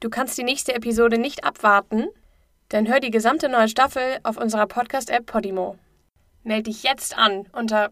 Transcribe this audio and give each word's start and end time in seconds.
Du 0.00 0.10
kannst 0.10 0.38
die 0.38 0.44
nächste 0.44 0.74
Episode 0.76 1.18
nicht 1.18 1.42
abwarten? 1.42 2.06
Dann 2.68 2.86
hör 2.86 3.00
die 3.00 3.10
gesamte 3.10 3.48
neue 3.48 3.68
Staffel 3.68 4.18
auf 4.22 4.36
unserer 4.36 4.68
Podcast-App 4.68 5.26
Podimo. 5.26 5.76
Meld 6.44 6.68
dich 6.68 6.84
jetzt 6.84 7.18
an 7.18 7.46
unter 7.52 7.90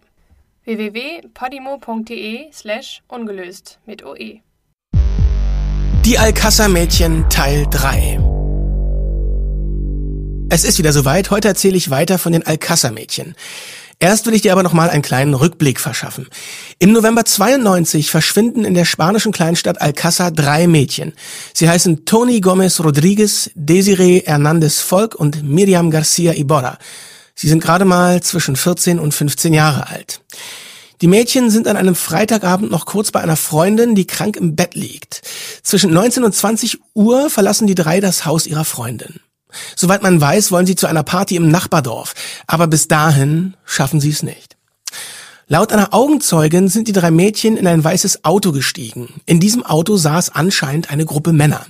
www.podimo.de 0.65 2.53
slash 2.53 3.03
ungelöst 3.09 3.81
mit 3.87 4.05
OE. 4.05 4.41
Die 6.05 6.17
Alcázar-Mädchen 6.17 7.29
Teil 7.29 7.67
3 7.73 8.21
Es 10.49 10.63
ist 10.63 10.79
wieder 10.79 10.93
soweit, 10.93 11.33
heute 11.33 11.49
erzähle 11.49 11.77
ich 11.77 11.91
weiter 11.91 12.21
von 12.21 12.31
den 12.31 12.47
Alcázar-Mädchen. 12.47 13.35
Erst 13.99 14.26
will 14.26 14.35
ich 14.35 14.42
dir 14.42 14.53
aber 14.53 14.63
noch 14.63 14.74
mal 14.74 14.90
einen 14.90 15.03
kleinen 15.03 15.33
Rückblick 15.33 15.81
verschaffen. 15.81 16.29
Im 16.79 16.92
November 16.92 17.24
92 17.24 18.11
verschwinden 18.11 18.66
in 18.66 18.74
der 18.74 18.84
spanischen 18.84 19.33
Kleinstadt 19.33 19.80
Alcázar 19.80 20.30
drei 20.30 20.66
Mädchen. 20.66 21.15
Sie 21.55 21.69
heißen 21.69 22.05
Toni 22.05 22.41
Gomez 22.41 22.80
Rodriguez, 22.80 23.51
Desiree 23.55 24.23
Hernandez 24.27 24.80
Volk 24.80 25.15
und 25.15 25.43
Miriam 25.43 25.91
Garcia 25.91 26.35
Iborra. 26.35 26.79
Sie 27.35 27.48
sind 27.48 27.62
gerade 27.62 27.87
mal 27.87 28.23
zwischen 28.23 28.57
14 28.57 28.98
und 28.98 29.12
15 29.12 29.55
Jahre 29.55 29.88
alt. 29.88 30.21
Die 31.01 31.09
Mädchen 31.09 31.51
sind 31.51 31.66
an 31.66 31.77
einem 31.77 31.95
Freitagabend 31.95 32.71
noch 32.71 32.87
kurz 32.87 33.10
bei 33.10 33.21
einer 33.21 33.37
Freundin, 33.37 33.95
die 33.95 34.07
krank 34.07 34.37
im 34.37 34.57
Bett 34.57 34.74
liegt. 34.74 35.23
Zwischen 35.63 35.93
19 35.93 36.24
und 36.24 36.35
20 36.35 36.79
Uhr 36.95 37.29
verlassen 37.30 37.66
die 37.66 37.74
drei 37.74 38.01
das 38.01 38.24
Haus 38.27 38.47
ihrer 38.47 38.65
Freundin. 38.65 39.21
Soweit 39.75 40.03
man 40.03 40.21
weiß, 40.21 40.51
wollen 40.53 40.67
sie 40.67 40.77
zu 40.77 40.87
einer 40.87 41.03
Party 41.03 41.37
im 41.37 41.49
Nachbardorf, 41.49 42.15
aber 42.47 42.67
bis 42.67 42.89
dahin 42.89 43.55
schaffen 43.65 44.01
sie 44.01 44.11
es 44.11 44.23
nicht. 44.23 44.57
Laut 45.49 45.73
einer 45.73 45.95
Augenzeugin 45.95 46.69
sind 46.69 46.89
die 46.89 46.93
drei 46.93 47.13
Mädchen 47.13 47.57
in 47.57 47.69
ein 47.69 47.85
weißes 47.85 48.25
Auto 48.25 48.51
gestiegen. 48.51 49.21
In 49.27 49.39
diesem 49.39 49.65
Auto 49.65 49.97
saß 49.97 50.31
anscheinend 50.35 50.91
eine 50.91 51.05
Gruppe 51.05 51.33
Männer. 51.33 51.65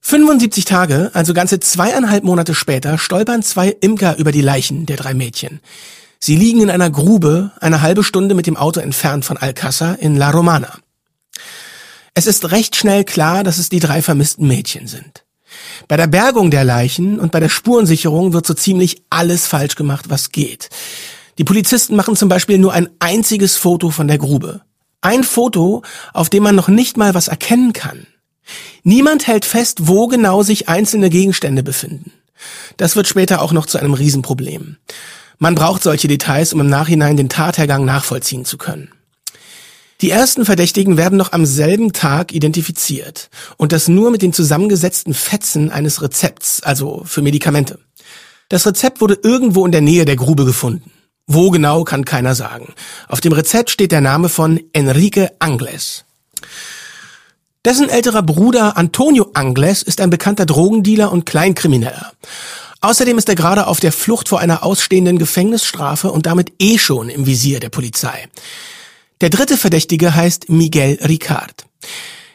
75 0.00 0.64
Tage, 0.64 1.10
also 1.12 1.34
ganze 1.34 1.60
zweieinhalb 1.60 2.24
Monate 2.24 2.54
später, 2.54 2.96
stolpern 2.96 3.42
zwei 3.42 3.68
Imker 3.68 4.16
über 4.16 4.32
die 4.32 4.40
Leichen 4.40 4.86
der 4.86 4.96
drei 4.96 5.12
Mädchen. 5.12 5.60
Sie 6.18 6.36
liegen 6.36 6.62
in 6.62 6.70
einer 6.70 6.90
Grube, 6.90 7.52
eine 7.60 7.82
halbe 7.82 8.02
Stunde 8.02 8.34
mit 8.34 8.46
dem 8.46 8.56
Auto 8.56 8.80
entfernt 8.80 9.26
von 9.26 9.36
Alcázar 9.36 9.98
in 9.98 10.16
La 10.16 10.30
Romana. 10.30 10.78
Es 12.14 12.26
ist 12.26 12.50
recht 12.50 12.76
schnell 12.76 13.04
klar, 13.04 13.44
dass 13.44 13.58
es 13.58 13.68
die 13.68 13.78
drei 13.78 14.00
vermissten 14.00 14.46
Mädchen 14.46 14.86
sind. 14.86 15.24
Bei 15.88 15.96
der 15.96 16.06
Bergung 16.06 16.50
der 16.50 16.64
Leichen 16.64 17.18
und 17.18 17.32
bei 17.32 17.40
der 17.40 17.48
Spurensicherung 17.48 18.32
wird 18.32 18.46
so 18.46 18.54
ziemlich 18.54 19.02
alles 19.10 19.46
falsch 19.46 19.74
gemacht, 19.74 20.06
was 20.08 20.32
geht. 20.32 20.68
Die 21.38 21.44
Polizisten 21.44 21.96
machen 21.96 22.16
zum 22.16 22.28
Beispiel 22.28 22.58
nur 22.58 22.72
ein 22.72 22.88
einziges 22.98 23.56
Foto 23.56 23.90
von 23.90 24.08
der 24.08 24.18
Grube. 24.18 24.60
Ein 25.00 25.24
Foto, 25.24 25.82
auf 26.12 26.28
dem 26.28 26.42
man 26.42 26.54
noch 26.54 26.68
nicht 26.68 26.96
mal 26.96 27.14
was 27.14 27.28
erkennen 27.28 27.72
kann. 27.72 28.06
Niemand 28.82 29.26
hält 29.26 29.44
fest, 29.44 29.86
wo 29.88 30.06
genau 30.06 30.42
sich 30.42 30.68
einzelne 30.68 31.10
Gegenstände 31.10 31.62
befinden. 31.62 32.12
Das 32.76 32.96
wird 32.96 33.08
später 33.08 33.42
auch 33.42 33.52
noch 33.52 33.66
zu 33.66 33.78
einem 33.78 33.94
Riesenproblem. 33.94 34.76
Man 35.38 35.54
braucht 35.54 35.82
solche 35.82 36.08
Details, 36.08 36.52
um 36.52 36.60
im 36.60 36.68
Nachhinein 36.68 37.16
den 37.16 37.28
Tathergang 37.28 37.84
nachvollziehen 37.84 38.44
zu 38.44 38.58
können. 38.58 38.90
Die 40.00 40.10
ersten 40.10 40.46
Verdächtigen 40.46 40.96
werden 40.96 41.18
noch 41.18 41.32
am 41.32 41.44
selben 41.44 41.92
Tag 41.92 42.32
identifiziert 42.32 43.28
und 43.58 43.72
das 43.72 43.86
nur 43.86 44.10
mit 44.10 44.22
den 44.22 44.32
zusammengesetzten 44.32 45.12
Fetzen 45.12 45.70
eines 45.70 46.00
Rezepts, 46.00 46.62
also 46.62 47.02
für 47.04 47.20
Medikamente. 47.20 47.78
Das 48.48 48.66
Rezept 48.66 49.02
wurde 49.02 49.18
irgendwo 49.22 49.66
in 49.66 49.72
der 49.72 49.82
Nähe 49.82 50.06
der 50.06 50.16
Grube 50.16 50.46
gefunden. 50.46 50.90
Wo 51.26 51.50
genau 51.50 51.84
kann 51.84 52.04
keiner 52.04 52.34
sagen. 52.34 52.74
Auf 53.08 53.20
dem 53.20 53.32
Rezept 53.32 53.70
steht 53.70 53.92
der 53.92 54.00
Name 54.00 54.28
von 54.28 54.60
Enrique 54.72 55.28
Angles. 55.38 56.04
Dessen 57.64 57.90
älterer 57.90 58.22
Bruder 58.22 58.78
Antonio 58.78 59.30
Angles 59.34 59.82
ist 59.82 60.00
ein 60.00 60.08
bekannter 60.08 60.46
Drogendealer 60.46 61.12
und 61.12 61.26
Kleinkrimineller. 61.26 62.12
Außerdem 62.80 63.18
ist 63.18 63.28
er 63.28 63.34
gerade 63.34 63.66
auf 63.66 63.80
der 63.80 63.92
Flucht 63.92 64.30
vor 64.30 64.40
einer 64.40 64.64
ausstehenden 64.64 65.18
Gefängnisstrafe 65.18 66.10
und 66.10 66.24
damit 66.24 66.54
eh 66.58 66.78
schon 66.78 67.10
im 67.10 67.26
Visier 67.26 67.60
der 67.60 67.68
Polizei. 67.68 68.28
Der 69.20 69.28
dritte 69.28 69.58
Verdächtige 69.58 70.14
heißt 70.14 70.48
Miguel 70.48 70.98
Ricard. 71.02 71.66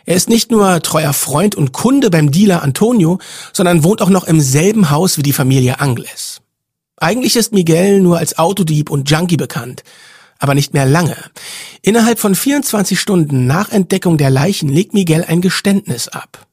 Er 0.05 0.15
ist 0.15 0.29
nicht 0.29 0.51
nur 0.51 0.81
treuer 0.83 1.13
Freund 1.13 1.55
und 1.55 1.71
Kunde 1.71 2.11
beim 2.11 2.29
Dealer 2.29 2.61
Antonio, 2.61 3.17
sondern 3.53 3.83
wohnt 3.83 4.03
auch 4.03 4.09
noch 4.09 4.25
im 4.25 4.39
selben 4.39 4.91
Haus 4.91 5.17
wie 5.17 5.23
die 5.23 5.33
Familie 5.33 5.79
Angles. 5.79 6.41
Eigentlich 6.97 7.35
ist 7.35 7.53
Miguel 7.53 8.01
nur 8.01 8.19
als 8.19 8.37
Autodieb 8.37 8.91
und 8.91 9.09
Junkie 9.09 9.35
bekannt, 9.35 9.83
aber 10.37 10.53
nicht 10.53 10.75
mehr 10.75 10.85
lange. 10.85 11.17
Innerhalb 11.81 12.19
von 12.19 12.35
24 12.35 12.99
Stunden 12.99 13.47
nach 13.47 13.71
Entdeckung 13.71 14.17
der 14.17 14.29
Leichen 14.29 14.69
legt 14.69 14.93
Miguel 14.93 15.25
ein 15.27 15.41
Geständnis 15.41 16.07
ab. 16.07 16.45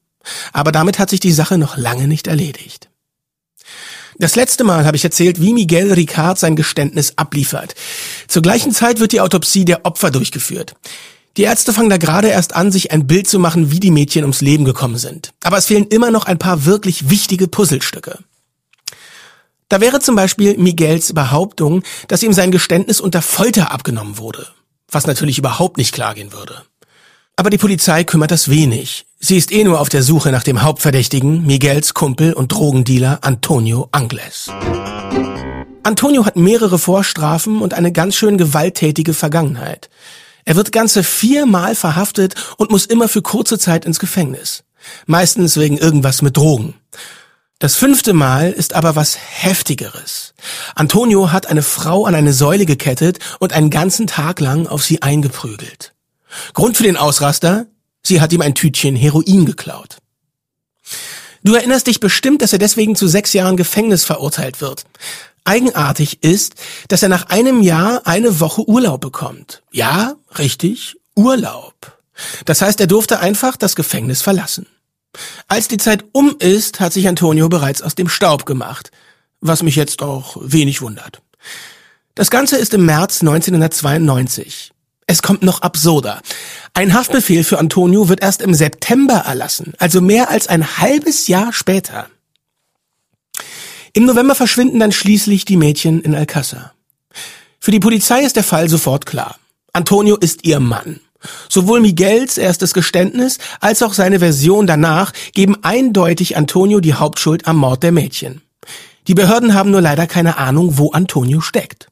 Aber 0.54 0.72
damit 0.72 0.98
hat 0.98 1.10
sich 1.10 1.20
die 1.20 1.32
Sache 1.32 1.58
noch 1.58 1.76
lange 1.76 2.08
nicht 2.08 2.26
erledigt. 2.26 2.88
Das 4.22 4.36
letzte 4.36 4.62
Mal 4.62 4.86
habe 4.86 4.96
ich 4.96 5.02
erzählt, 5.02 5.40
wie 5.40 5.52
Miguel 5.52 5.92
Ricard 5.92 6.38
sein 6.38 6.54
Geständnis 6.54 7.14
abliefert. 7.16 7.74
Zur 8.28 8.40
gleichen 8.40 8.70
Zeit 8.70 9.00
wird 9.00 9.10
die 9.10 9.20
Autopsie 9.20 9.64
der 9.64 9.84
Opfer 9.84 10.12
durchgeführt. 10.12 10.76
Die 11.36 11.42
Ärzte 11.42 11.72
fangen 11.72 11.90
da 11.90 11.96
gerade 11.96 12.28
erst 12.28 12.54
an, 12.54 12.70
sich 12.70 12.92
ein 12.92 13.08
Bild 13.08 13.26
zu 13.26 13.40
machen, 13.40 13.72
wie 13.72 13.80
die 13.80 13.90
Mädchen 13.90 14.22
ums 14.22 14.40
Leben 14.40 14.64
gekommen 14.64 14.96
sind. 14.96 15.32
Aber 15.42 15.58
es 15.58 15.66
fehlen 15.66 15.88
immer 15.88 16.12
noch 16.12 16.26
ein 16.26 16.38
paar 16.38 16.66
wirklich 16.66 17.10
wichtige 17.10 17.48
Puzzlestücke. 17.48 18.20
Da 19.68 19.80
wäre 19.80 19.98
zum 19.98 20.14
Beispiel 20.14 20.56
Miguels 20.56 21.12
Behauptung, 21.12 21.82
dass 22.06 22.22
ihm 22.22 22.32
sein 22.32 22.52
Geständnis 22.52 23.00
unter 23.00 23.22
Folter 23.22 23.72
abgenommen 23.72 24.18
wurde. 24.18 24.46
Was 24.88 25.08
natürlich 25.08 25.38
überhaupt 25.38 25.78
nicht 25.78 25.92
klar 25.92 26.14
gehen 26.14 26.32
würde. 26.32 26.62
Aber 27.42 27.50
die 27.50 27.58
Polizei 27.58 28.04
kümmert 28.04 28.30
das 28.30 28.50
wenig. 28.50 29.04
Sie 29.18 29.36
ist 29.36 29.50
eh 29.50 29.64
nur 29.64 29.80
auf 29.80 29.88
der 29.88 30.04
Suche 30.04 30.30
nach 30.30 30.44
dem 30.44 30.62
Hauptverdächtigen, 30.62 31.44
Miguels 31.44 31.92
Kumpel 31.92 32.34
und 32.34 32.52
Drogendealer 32.52 33.18
Antonio 33.22 33.88
Angles. 33.90 34.48
Antonio 35.82 36.24
hat 36.24 36.36
mehrere 36.36 36.78
Vorstrafen 36.78 37.60
und 37.60 37.74
eine 37.74 37.90
ganz 37.90 38.14
schön 38.14 38.38
gewalttätige 38.38 39.12
Vergangenheit. 39.12 39.90
Er 40.44 40.54
wird 40.54 40.70
ganze 40.70 41.02
viermal 41.02 41.74
verhaftet 41.74 42.36
und 42.58 42.70
muss 42.70 42.86
immer 42.86 43.08
für 43.08 43.22
kurze 43.22 43.58
Zeit 43.58 43.86
ins 43.86 43.98
Gefängnis. 43.98 44.62
Meistens 45.06 45.56
wegen 45.56 45.78
irgendwas 45.78 46.22
mit 46.22 46.36
Drogen. 46.36 46.74
Das 47.58 47.74
fünfte 47.74 48.12
Mal 48.12 48.52
ist 48.52 48.72
aber 48.72 48.94
was 48.94 49.18
Heftigeres. 49.18 50.34
Antonio 50.76 51.32
hat 51.32 51.46
eine 51.46 51.62
Frau 51.62 52.04
an 52.04 52.14
eine 52.14 52.34
Säule 52.34 52.66
gekettet 52.66 53.18
und 53.40 53.52
einen 53.52 53.70
ganzen 53.70 54.06
Tag 54.06 54.38
lang 54.38 54.68
auf 54.68 54.84
sie 54.84 55.02
eingeprügelt. 55.02 55.92
Grund 56.54 56.76
für 56.76 56.82
den 56.82 56.96
Ausraster? 56.96 57.66
Sie 58.02 58.20
hat 58.20 58.32
ihm 58.32 58.40
ein 58.40 58.54
Tütchen 58.54 58.96
Heroin 58.96 59.46
geklaut. 59.46 59.98
Du 61.44 61.54
erinnerst 61.54 61.86
dich 61.86 62.00
bestimmt, 62.00 62.42
dass 62.42 62.52
er 62.52 62.58
deswegen 62.58 62.94
zu 62.94 63.08
sechs 63.08 63.32
Jahren 63.32 63.56
Gefängnis 63.56 64.04
verurteilt 64.04 64.60
wird. 64.60 64.84
Eigenartig 65.44 66.22
ist, 66.22 66.54
dass 66.88 67.02
er 67.02 67.08
nach 67.08 67.26
einem 67.26 67.62
Jahr 67.62 68.06
eine 68.06 68.38
Woche 68.38 68.68
Urlaub 68.68 69.00
bekommt. 69.00 69.62
Ja, 69.72 70.14
richtig, 70.38 70.96
Urlaub. 71.16 71.98
Das 72.44 72.62
heißt, 72.62 72.78
er 72.80 72.86
durfte 72.86 73.18
einfach 73.18 73.56
das 73.56 73.74
Gefängnis 73.74 74.22
verlassen. 74.22 74.66
Als 75.48 75.68
die 75.68 75.78
Zeit 75.78 76.04
um 76.12 76.36
ist, 76.38 76.80
hat 76.80 76.92
sich 76.92 77.08
Antonio 77.08 77.48
bereits 77.48 77.82
aus 77.82 77.94
dem 77.94 78.08
Staub 78.08 78.46
gemacht, 78.46 78.90
was 79.40 79.62
mich 79.62 79.76
jetzt 79.76 80.00
auch 80.00 80.36
wenig 80.40 80.80
wundert. 80.80 81.20
Das 82.14 82.30
Ganze 82.30 82.56
ist 82.56 82.72
im 82.74 82.86
März 82.86 83.20
1992. 83.22 84.72
Es 85.06 85.22
kommt 85.22 85.42
noch 85.42 85.62
absurder. 85.62 86.20
Ein 86.74 86.94
Haftbefehl 86.94 87.44
für 87.44 87.58
Antonio 87.58 88.08
wird 88.08 88.22
erst 88.22 88.40
im 88.40 88.54
September 88.54 89.24
erlassen, 89.26 89.74
also 89.78 90.00
mehr 90.00 90.30
als 90.30 90.46
ein 90.46 90.78
halbes 90.78 91.28
Jahr 91.28 91.52
später. 91.52 92.08
Im 93.92 94.06
November 94.06 94.34
verschwinden 94.34 94.80
dann 94.80 94.92
schließlich 94.92 95.44
die 95.44 95.56
Mädchen 95.56 96.00
in 96.00 96.14
Alcázar. 96.14 96.72
Für 97.60 97.70
die 97.70 97.80
Polizei 97.80 98.22
ist 98.22 98.36
der 98.36 98.44
Fall 98.44 98.68
sofort 98.68 99.04
klar. 99.06 99.36
Antonio 99.72 100.16
ist 100.16 100.44
ihr 100.44 100.60
Mann. 100.60 101.00
Sowohl 101.48 101.80
Miguels 101.80 102.38
erstes 102.38 102.74
Geständnis 102.74 103.38
als 103.60 103.82
auch 103.82 103.94
seine 103.94 104.18
Version 104.18 104.66
danach 104.66 105.12
geben 105.32 105.56
eindeutig 105.62 106.36
Antonio 106.36 106.80
die 106.80 106.94
Hauptschuld 106.94 107.46
am 107.46 107.56
Mord 107.58 107.82
der 107.82 107.92
Mädchen. 107.92 108.42
Die 109.08 109.14
Behörden 109.14 109.54
haben 109.54 109.70
nur 109.70 109.80
leider 109.80 110.06
keine 110.06 110.38
Ahnung, 110.38 110.78
wo 110.78 110.92
Antonio 110.92 111.40
steckt. 111.40 111.88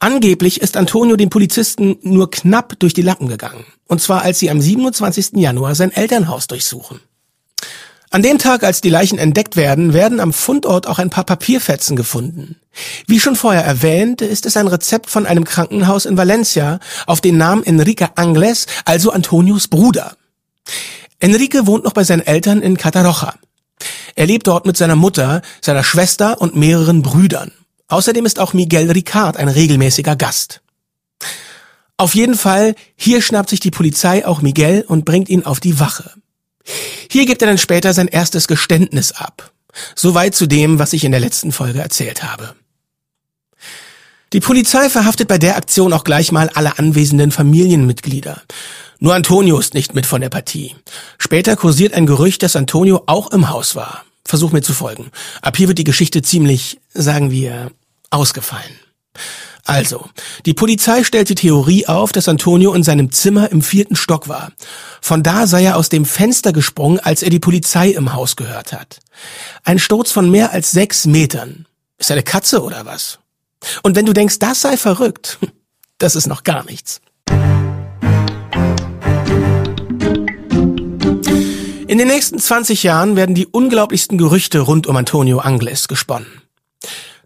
Angeblich 0.00 0.60
ist 0.60 0.76
Antonio 0.76 1.16
den 1.16 1.30
Polizisten 1.30 1.98
nur 2.02 2.30
knapp 2.30 2.78
durch 2.78 2.94
die 2.94 3.02
Lappen 3.02 3.28
gegangen. 3.28 3.64
Und 3.86 4.00
zwar 4.00 4.22
als 4.22 4.38
sie 4.38 4.50
am 4.50 4.60
27. 4.60 5.30
Januar 5.34 5.74
sein 5.74 5.92
Elternhaus 5.92 6.46
durchsuchen. 6.46 7.00
An 8.10 8.22
dem 8.22 8.38
Tag, 8.38 8.64
als 8.64 8.80
die 8.80 8.88
Leichen 8.88 9.18
entdeckt 9.18 9.56
werden, 9.56 9.92
werden 9.92 10.20
am 10.20 10.32
Fundort 10.32 10.86
auch 10.86 10.98
ein 10.98 11.10
paar 11.10 11.24
Papierfetzen 11.24 11.94
gefunden. 11.94 12.56
Wie 13.06 13.20
schon 13.20 13.36
vorher 13.36 13.64
erwähnt, 13.64 14.22
ist 14.22 14.46
es 14.46 14.56
ein 14.56 14.66
Rezept 14.66 15.10
von 15.10 15.26
einem 15.26 15.44
Krankenhaus 15.44 16.06
in 16.06 16.16
Valencia 16.16 16.80
auf 17.06 17.20
den 17.20 17.36
Namen 17.36 17.64
Enrique 17.64 18.08
Angles, 18.14 18.66
also 18.86 19.10
Antonios 19.10 19.68
Bruder. 19.68 20.16
Enrique 21.20 21.66
wohnt 21.66 21.84
noch 21.84 21.92
bei 21.92 22.04
seinen 22.04 22.26
Eltern 22.26 22.62
in 22.62 22.78
Cataroja. 22.78 23.34
Er 24.14 24.26
lebt 24.26 24.46
dort 24.46 24.64
mit 24.64 24.76
seiner 24.76 24.96
Mutter, 24.96 25.42
seiner 25.60 25.84
Schwester 25.84 26.40
und 26.40 26.56
mehreren 26.56 27.02
Brüdern. 27.02 27.52
Außerdem 27.88 28.26
ist 28.26 28.38
auch 28.38 28.52
Miguel 28.52 28.90
Ricard 28.90 29.36
ein 29.36 29.48
regelmäßiger 29.48 30.14
Gast. 30.16 30.60
Auf 31.96 32.14
jeden 32.14 32.36
Fall, 32.36 32.74
hier 32.96 33.22
schnappt 33.22 33.50
sich 33.50 33.60
die 33.60 33.72
Polizei 33.72 34.24
auch 34.24 34.40
Miguel 34.40 34.84
und 34.86 35.04
bringt 35.04 35.28
ihn 35.28 35.44
auf 35.44 35.58
die 35.58 35.80
Wache. 35.80 36.12
Hier 37.10 37.26
gibt 37.26 37.42
er 37.42 37.48
dann 37.48 37.58
später 37.58 37.92
sein 37.94 38.08
erstes 38.08 38.46
Geständnis 38.46 39.12
ab. 39.12 39.52
Soweit 39.94 40.34
zu 40.34 40.46
dem, 40.46 40.78
was 40.78 40.92
ich 40.92 41.04
in 41.04 41.12
der 41.12 41.20
letzten 41.20 41.50
Folge 41.50 41.80
erzählt 41.80 42.22
habe. 42.22 42.54
Die 44.32 44.40
Polizei 44.40 44.90
verhaftet 44.90 45.26
bei 45.26 45.38
der 45.38 45.56
Aktion 45.56 45.92
auch 45.92 46.04
gleich 46.04 46.32
mal 46.32 46.50
alle 46.50 46.78
anwesenden 46.78 47.30
Familienmitglieder. 47.30 48.42
Nur 49.00 49.14
Antonio 49.14 49.58
ist 49.58 49.74
nicht 49.74 49.94
mit 49.94 50.04
von 50.04 50.20
der 50.20 50.28
Partie. 50.28 50.76
Später 51.18 51.56
kursiert 51.56 51.94
ein 51.94 52.06
Gerücht, 52.06 52.42
dass 52.42 52.56
Antonio 52.56 53.04
auch 53.06 53.30
im 53.30 53.48
Haus 53.48 53.74
war. 53.74 54.04
Versuch 54.28 54.52
mir 54.52 54.60
zu 54.60 54.74
folgen. 54.74 55.10
Ab 55.40 55.56
hier 55.56 55.68
wird 55.68 55.78
die 55.78 55.84
Geschichte 55.84 56.20
ziemlich, 56.20 56.78
sagen 56.92 57.30
wir, 57.30 57.70
ausgefallen. 58.10 58.78
Also, 59.64 60.10
die 60.44 60.52
Polizei 60.52 61.02
stellt 61.02 61.30
die 61.30 61.34
Theorie 61.34 61.86
auf, 61.86 62.12
dass 62.12 62.28
Antonio 62.28 62.74
in 62.74 62.82
seinem 62.82 63.10
Zimmer 63.10 63.50
im 63.50 63.62
vierten 63.62 63.96
Stock 63.96 64.28
war. 64.28 64.52
Von 65.00 65.22
da 65.22 65.46
sei 65.46 65.64
er 65.64 65.76
aus 65.76 65.88
dem 65.88 66.04
Fenster 66.04 66.52
gesprungen, 66.52 67.00
als 67.00 67.22
er 67.22 67.30
die 67.30 67.38
Polizei 67.38 67.88
im 67.88 68.12
Haus 68.12 68.36
gehört 68.36 68.74
hat. 68.74 68.98
Ein 69.64 69.78
Sturz 69.78 70.12
von 70.12 70.30
mehr 70.30 70.52
als 70.52 70.72
sechs 70.72 71.06
Metern. 71.06 71.64
Ist 71.96 72.10
er 72.10 72.16
eine 72.16 72.22
Katze 72.22 72.62
oder 72.62 72.84
was? 72.84 73.20
Und 73.82 73.96
wenn 73.96 74.04
du 74.04 74.12
denkst, 74.12 74.38
das 74.40 74.60
sei 74.60 74.76
verrückt, 74.76 75.38
das 75.98 76.16
ist 76.16 76.26
noch 76.26 76.44
gar 76.44 76.66
nichts. 76.66 77.00
In 81.88 81.96
den 81.96 82.08
nächsten 82.08 82.38
20 82.38 82.82
Jahren 82.82 83.16
werden 83.16 83.34
die 83.34 83.46
unglaublichsten 83.46 84.18
Gerüchte 84.18 84.60
rund 84.60 84.86
um 84.86 84.94
Antonio 84.94 85.38
Angles 85.38 85.88
gesponnen. 85.88 86.42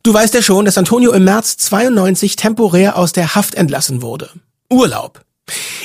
Du 0.05 0.15
weißt 0.15 0.35
ja 0.35 0.41
schon, 0.41 0.67
dass 0.67 0.79
Antonio 0.79 1.11
im 1.13 1.25
März 1.25 1.57
92 1.57 2.37
temporär 2.37 2.97
aus 2.97 3.11
der 3.11 3.35
Haft 3.35 3.57
entlassen 3.57 4.03
wurde. 4.03 4.31
Urlaub. 4.71 5.21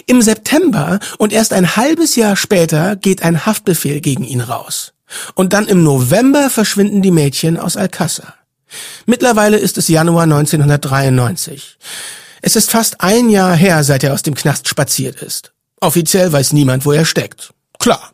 Im 0.05 0.21
September 0.21 0.99
und 1.17 1.33
erst 1.33 1.53
ein 1.53 1.75
halbes 1.75 2.15
Jahr 2.15 2.35
später 2.35 2.95
geht 2.95 3.23
ein 3.23 3.47
Haftbefehl 3.47 3.99
gegen 3.99 4.23
ihn 4.23 4.41
raus. 4.41 4.93
Und 5.33 5.53
dann 5.53 5.67
im 5.67 5.81
November 5.83 6.51
verschwinden 6.51 7.01
die 7.01 7.09
Mädchen 7.09 7.57
aus 7.57 7.77
Alcázar. 7.77 8.35
Mittlerweile 9.07 9.57
ist 9.57 9.79
es 9.79 9.87
Januar 9.87 10.23
1993. 10.23 11.79
Es 12.43 12.55
ist 12.55 12.69
fast 12.69 13.01
ein 13.01 13.29
Jahr 13.29 13.55
her, 13.55 13.83
seit 13.83 14.03
er 14.03 14.13
aus 14.13 14.21
dem 14.21 14.35
Knast 14.35 14.67
spaziert 14.67 15.19
ist. 15.23 15.51
Offiziell 15.81 16.31
weiß 16.31 16.53
niemand, 16.53 16.85
wo 16.85 16.91
er 16.91 17.05
steckt. 17.05 17.53
Klar. 17.79 18.11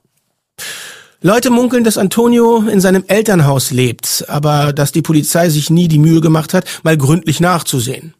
Leute 1.21 1.49
munkeln, 1.49 1.83
dass 1.83 1.97
Antonio 1.97 2.63
in 2.67 2.81
seinem 2.81 3.05
Elternhaus 3.07 3.71
lebt, 3.71 4.25
aber 4.27 4.73
dass 4.73 4.91
die 4.91 5.01
Polizei 5.01 5.49
sich 5.49 5.69
nie 5.69 5.87
die 5.87 5.99
Mühe 5.99 6.19
gemacht 6.19 6.53
hat, 6.53 6.65
mal 6.83 6.97
gründlich 6.97 7.39
nachzusehen. 7.39 8.13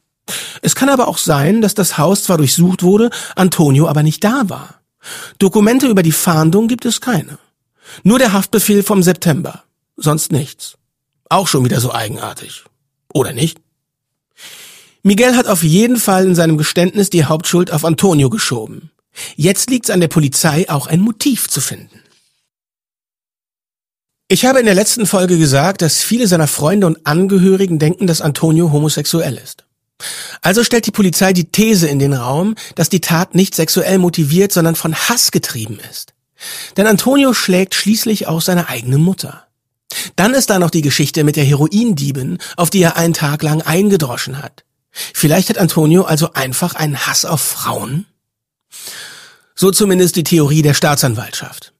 Es 0.61 0.73
kann 0.73 0.87
aber 0.87 1.09
auch 1.09 1.17
sein, 1.17 1.61
dass 1.61 1.75
das 1.75 1.97
Haus 1.97 2.23
zwar 2.23 2.37
durchsucht 2.37 2.81
wurde, 2.81 3.09
Antonio 3.35 3.87
aber 3.87 4.03
nicht 4.03 4.23
da 4.23 4.43
war. 4.47 4.75
Dokumente 5.37 5.87
über 5.87 6.01
die 6.01 6.13
Fahndung 6.13 6.69
gibt 6.69 6.85
es 6.85 7.01
keine. 7.01 7.37
Nur 8.03 8.19
der 8.19 8.31
Haftbefehl 8.31 8.83
vom 8.83 9.03
September. 9.03 9.63
Sonst 9.97 10.31
nichts. 10.31 10.75
Auch 11.29 11.47
schon 11.47 11.65
wieder 11.65 11.81
so 11.81 11.93
eigenartig. 11.93 12.63
Oder 13.13 13.33
nicht? 13.33 13.59
Miguel 15.03 15.35
hat 15.35 15.47
auf 15.47 15.63
jeden 15.63 15.97
Fall 15.97 16.25
in 16.25 16.35
seinem 16.35 16.57
Geständnis 16.57 17.09
die 17.09 17.25
Hauptschuld 17.25 17.71
auf 17.71 17.83
Antonio 17.83 18.29
geschoben. 18.29 18.91
Jetzt 19.35 19.69
liegt 19.69 19.85
es 19.85 19.91
an 19.91 19.99
der 19.99 20.07
Polizei, 20.07 20.69
auch 20.69 20.87
ein 20.87 21.01
Motiv 21.01 21.49
zu 21.49 21.59
finden. 21.59 21.99
Ich 24.33 24.45
habe 24.45 24.59
in 24.59 24.65
der 24.65 24.73
letzten 24.73 25.05
Folge 25.05 25.37
gesagt, 25.37 25.83
dass 25.83 26.01
viele 26.01 26.25
seiner 26.25 26.47
Freunde 26.47 26.87
und 26.87 27.05
Angehörigen 27.05 27.77
denken, 27.77 28.07
dass 28.07 28.19
Antonio 28.19 28.71
homosexuell 28.71 29.37
ist. 29.37 29.65
Also 30.41 30.63
stellt 30.63 30.87
die 30.87 30.91
Polizei 30.91 31.33
die 31.33 31.51
These 31.51 31.87
in 31.87 31.99
den 31.99 32.13
Raum, 32.13 32.55
dass 32.73 32.89
die 32.89 32.99
Tat 32.99 33.35
nicht 33.35 33.53
sexuell 33.53 33.99
motiviert, 33.99 34.51
sondern 34.51 34.73
von 34.73 34.95
Hass 34.95 35.29
getrieben 35.29 35.77
ist. 35.91 36.15
Denn 36.77 36.87
Antonio 36.87 37.35
schlägt 37.35 37.75
schließlich 37.75 38.25
auch 38.25 38.41
seine 38.41 38.69
eigene 38.69 38.97
Mutter. 38.97 39.45
Dann 40.15 40.33
ist 40.33 40.49
da 40.49 40.57
noch 40.57 40.71
die 40.71 40.81
Geschichte 40.81 41.23
mit 41.23 41.35
der 41.35 41.45
Heroindiebin, 41.45 42.39
auf 42.57 42.71
die 42.71 42.81
er 42.81 42.97
einen 42.97 43.13
Tag 43.13 43.43
lang 43.43 43.61
eingedroschen 43.61 44.41
hat. 44.41 44.63
Vielleicht 44.89 45.49
hat 45.49 45.59
Antonio 45.59 46.05
also 46.05 46.33
einfach 46.33 46.73
einen 46.73 47.05
Hass 47.05 47.23
auf 47.23 47.41
Frauen? 47.41 48.07
So 49.53 49.69
zumindest 49.69 50.15
die 50.15 50.23
Theorie 50.23 50.63
der 50.63 50.73
Staatsanwaltschaft. 50.73 51.71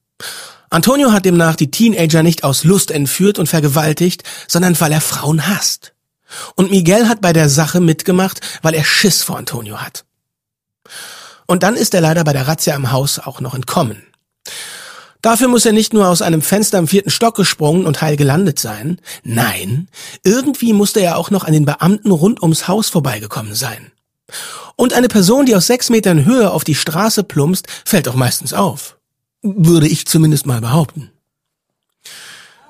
Antonio 0.74 1.12
hat 1.12 1.24
demnach 1.24 1.54
die 1.54 1.70
Teenager 1.70 2.24
nicht 2.24 2.42
aus 2.42 2.64
Lust 2.64 2.90
entführt 2.90 3.38
und 3.38 3.46
vergewaltigt, 3.46 4.24
sondern 4.48 4.78
weil 4.80 4.90
er 4.90 5.00
Frauen 5.00 5.46
hasst. 5.46 5.94
Und 6.56 6.72
Miguel 6.72 7.08
hat 7.08 7.20
bei 7.20 7.32
der 7.32 7.48
Sache 7.48 7.78
mitgemacht, 7.78 8.40
weil 8.60 8.74
er 8.74 8.82
Schiss 8.82 9.22
vor 9.22 9.38
Antonio 9.38 9.76
hat. 9.76 10.04
Und 11.46 11.62
dann 11.62 11.76
ist 11.76 11.94
er 11.94 12.00
leider 12.00 12.24
bei 12.24 12.32
der 12.32 12.48
Razzia 12.48 12.74
im 12.74 12.90
Haus 12.90 13.20
auch 13.20 13.40
noch 13.40 13.54
entkommen. 13.54 14.02
Dafür 15.22 15.46
muss 15.46 15.64
er 15.64 15.72
nicht 15.72 15.94
nur 15.94 16.08
aus 16.08 16.22
einem 16.22 16.42
Fenster 16.42 16.78
im 16.78 16.88
vierten 16.88 17.10
Stock 17.10 17.36
gesprungen 17.36 17.86
und 17.86 18.02
heil 18.02 18.16
gelandet 18.16 18.58
sein. 18.58 19.00
Nein, 19.22 19.86
irgendwie 20.24 20.72
musste 20.72 20.98
er 20.98 21.18
auch 21.18 21.30
noch 21.30 21.44
an 21.44 21.52
den 21.52 21.66
Beamten 21.66 22.10
rund 22.10 22.42
ums 22.42 22.66
Haus 22.66 22.88
vorbeigekommen 22.88 23.54
sein. 23.54 23.92
Und 24.74 24.92
eine 24.92 25.06
Person, 25.06 25.46
die 25.46 25.54
aus 25.54 25.68
sechs 25.68 25.88
Metern 25.88 26.24
Höhe 26.24 26.50
auf 26.50 26.64
die 26.64 26.74
Straße 26.74 27.22
plumpst, 27.22 27.68
fällt 27.84 28.08
doch 28.08 28.16
meistens 28.16 28.52
auf. 28.52 28.96
Würde 29.46 29.86
ich 29.86 30.06
zumindest 30.06 30.46
mal 30.46 30.62
behaupten. 30.62 31.10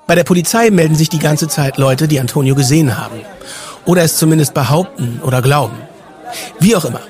Bei 0.08 0.16
der 0.16 0.24
Polizei 0.24 0.70
melden 0.70 0.96
sich 0.96 1.08
die 1.08 1.20
ganze 1.20 1.46
Zeit 1.46 1.78
Leute, 1.78 2.08
die 2.08 2.18
Antonio 2.18 2.56
gesehen 2.56 2.98
haben. 2.98 3.20
Oder 3.84 4.02
es 4.02 4.16
zumindest 4.16 4.54
behaupten 4.54 5.20
oder 5.22 5.40
glauben. 5.40 5.76
Wie 6.58 6.74
auch 6.74 6.84
immer. 6.84 7.00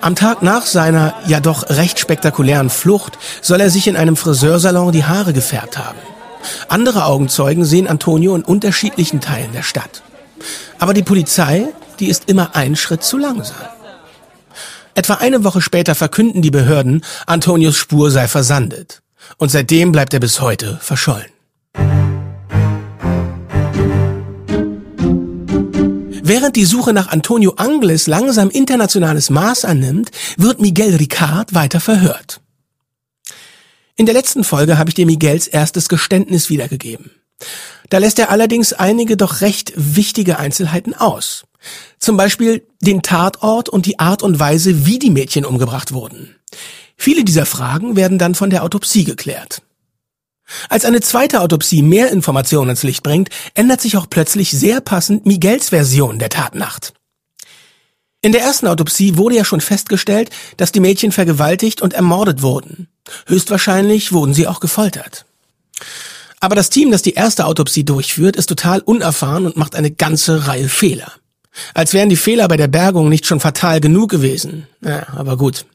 Am 0.00 0.14
Tag 0.14 0.42
nach 0.42 0.66
seiner 0.66 1.14
ja 1.26 1.40
doch 1.40 1.68
recht 1.68 1.98
spektakulären 1.98 2.70
Flucht 2.70 3.18
soll 3.40 3.60
er 3.60 3.70
sich 3.70 3.88
in 3.88 3.96
einem 3.96 4.14
Friseursalon 4.14 4.92
die 4.92 5.04
Haare 5.04 5.32
gefärbt 5.32 5.78
haben. 5.78 5.98
Andere 6.68 7.06
Augenzeugen 7.06 7.64
sehen 7.64 7.88
Antonio 7.88 8.36
in 8.36 8.44
unterschiedlichen 8.44 9.20
Teilen 9.20 9.52
der 9.52 9.64
Stadt. 9.64 10.04
Aber 10.78 10.94
die 10.94 11.02
Polizei, 11.02 11.66
die 11.98 12.06
ist 12.06 12.28
immer 12.28 12.54
einen 12.54 12.76
Schritt 12.76 13.02
zu 13.02 13.18
langsam. 13.18 13.56
Etwa 14.94 15.14
eine 15.14 15.42
Woche 15.42 15.62
später 15.62 15.94
verkünden 15.94 16.42
die 16.42 16.50
Behörden, 16.50 17.02
Antonios 17.26 17.76
Spur 17.76 18.10
sei 18.10 18.28
versandet. 18.28 19.02
Und 19.38 19.50
seitdem 19.50 19.92
bleibt 19.92 20.12
er 20.12 20.20
bis 20.20 20.40
heute 20.40 20.78
verschollen. 20.82 21.26
Während 26.24 26.56
die 26.56 26.64
Suche 26.64 26.92
nach 26.92 27.08
Antonio 27.08 27.54
Angles 27.56 28.06
langsam 28.06 28.50
internationales 28.50 29.30
Maß 29.30 29.64
annimmt, 29.64 30.10
wird 30.36 30.60
Miguel 30.60 30.96
Ricard 30.96 31.54
weiter 31.54 31.80
verhört. 31.80 32.40
In 33.96 34.06
der 34.06 34.14
letzten 34.14 34.44
Folge 34.44 34.78
habe 34.78 34.90
ich 34.90 34.94
dir 34.94 35.06
Miguels 35.06 35.46
erstes 35.46 35.88
Geständnis 35.88 36.48
wiedergegeben. 36.48 37.10
Da 37.92 37.98
lässt 37.98 38.18
er 38.18 38.30
allerdings 38.30 38.72
einige 38.72 39.18
doch 39.18 39.42
recht 39.42 39.74
wichtige 39.76 40.38
Einzelheiten 40.38 40.94
aus. 40.94 41.44
Zum 41.98 42.16
Beispiel 42.16 42.66
den 42.80 43.02
Tatort 43.02 43.68
und 43.68 43.84
die 43.84 43.98
Art 43.98 44.22
und 44.22 44.40
Weise, 44.40 44.86
wie 44.86 44.98
die 44.98 45.10
Mädchen 45.10 45.44
umgebracht 45.44 45.92
wurden. 45.92 46.34
Viele 46.96 47.22
dieser 47.22 47.44
Fragen 47.44 47.94
werden 47.94 48.18
dann 48.18 48.34
von 48.34 48.48
der 48.48 48.64
Autopsie 48.64 49.04
geklärt. 49.04 49.60
Als 50.70 50.86
eine 50.86 51.02
zweite 51.02 51.42
Autopsie 51.42 51.82
mehr 51.82 52.10
Informationen 52.10 52.70
ins 52.70 52.82
Licht 52.82 53.02
bringt, 53.02 53.28
ändert 53.52 53.82
sich 53.82 53.98
auch 53.98 54.08
plötzlich 54.08 54.52
sehr 54.52 54.80
passend 54.80 55.26
Miguels 55.26 55.68
Version 55.68 56.18
der 56.18 56.30
Tatnacht. 56.30 56.94
In 58.22 58.32
der 58.32 58.40
ersten 58.40 58.68
Autopsie 58.68 59.18
wurde 59.18 59.36
ja 59.36 59.44
schon 59.44 59.60
festgestellt, 59.60 60.30
dass 60.56 60.72
die 60.72 60.80
Mädchen 60.80 61.12
vergewaltigt 61.12 61.82
und 61.82 61.92
ermordet 61.92 62.40
wurden. 62.40 62.88
Höchstwahrscheinlich 63.26 64.12
wurden 64.12 64.32
sie 64.32 64.46
auch 64.46 64.60
gefoltert. 64.60 65.26
Aber 66.42 66.56
das 66.56 66.70
Team, 66.70 66.90
das 66.90 67.02
die 67.02 67.14
erste 67.14 67.46
Autopsie 67.46 67.84
durchführt, 67.84 68.34
ist 68.34 68.48
total 68.48 68.80
unerfahren 68.80 69.46
und 69.46 69.56
macht 69.56 69.76
eine 69.76 69.92
ganze 69.92 70.48
Reihe 70.48 70.68
Fehler. 70.68 71.12
Als 71.72 71.94
wären 71.94 72.08
die 72.08 72.16
Fehler 72.16 72.48
bei 72.48 72.56
der 72.56 72.66
Bergung 72.66 73.08
nicht 73.08 73.26
schon 73.26 73.38
fatal 73.38 73.80
genug 73.80 74.10
gewesen. 74.10 74.66
Ja, 74.84 75.06
aber 75.14 75.36
gut. 75.36 75.66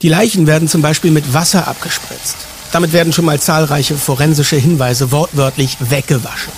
Die 0.00 0.08
Leichen 0.08 0.46
werden 0.46 0.68
zum 0.68 0.80
Beispiel 0.80 1.10
mit 1.10 1.34
Wasser 1.34 1.68
abgespritzt. 1.68 2.36
Damit 2.72 2.94
werden 2.94 3.12
schon 3.12 3.26
mal 3.26 3.38
zahlreiche 3.38 3.96
forensische 3.96 4.56
Hinweise 4.56 5.12
wortwörtlich 5.12 5.76
weggewaschen. 5.80 6.54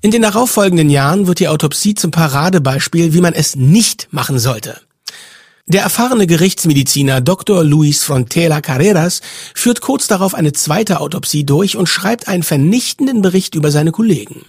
In 0.00 0.10
den 0.10 0.22
darauffolgenden 0.22 0.88
Jahren 0.88 1.26
wird 1.26 1.40
die 1.40 1.48
Autopsie 1.48 1.94
zum 1.94 2.10
Paradebeispiel, 2.10 3.12
wie 3.12 3.20
man 3.20 3.34
es 3.34 3.54
nicht 3.54 4.08
machen 4.12 4.38
sollte. 4.38 4.80
Der 5.70 5.82
erfahrene 5.82 6.26
Gerichtsmediziner 6.26 7.20
Dr. 7.20 7.62
Luis 7.62 8.02
Frontela 8.02 8.60
Carreras 8.60 9.20
führt 9.54 9.80
kurz 9.80 10.08
darauf 10.08 10.34
eine 10.34 10.52
zweite 10.52 11.00
Autopsie 11.00 11.46
durch 11.46 11.76
und 11.76 11.88
schreibt 11.88 12.26
einen 12.26 12.42
vernichtenden 12.42 13.22
Bericht 13.22 13.54
über 13.54 13.70
seine 13.70 13.92
Kollegen. 13.92 14.46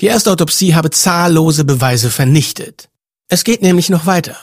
Die 0.00 0.06
erste 0.06 0.32
Autopsie 0.32 0.74
habe 0.74 0.90
zahllose 0.90 1.64
Beweise 1.64 2.10
vernichtet. 2.10 2.88
Es 3.28 3.44
geht 3.44 3.62
nämlich 3.62 3.88
noch 3.88 4.06
weiter. 4.06 4.36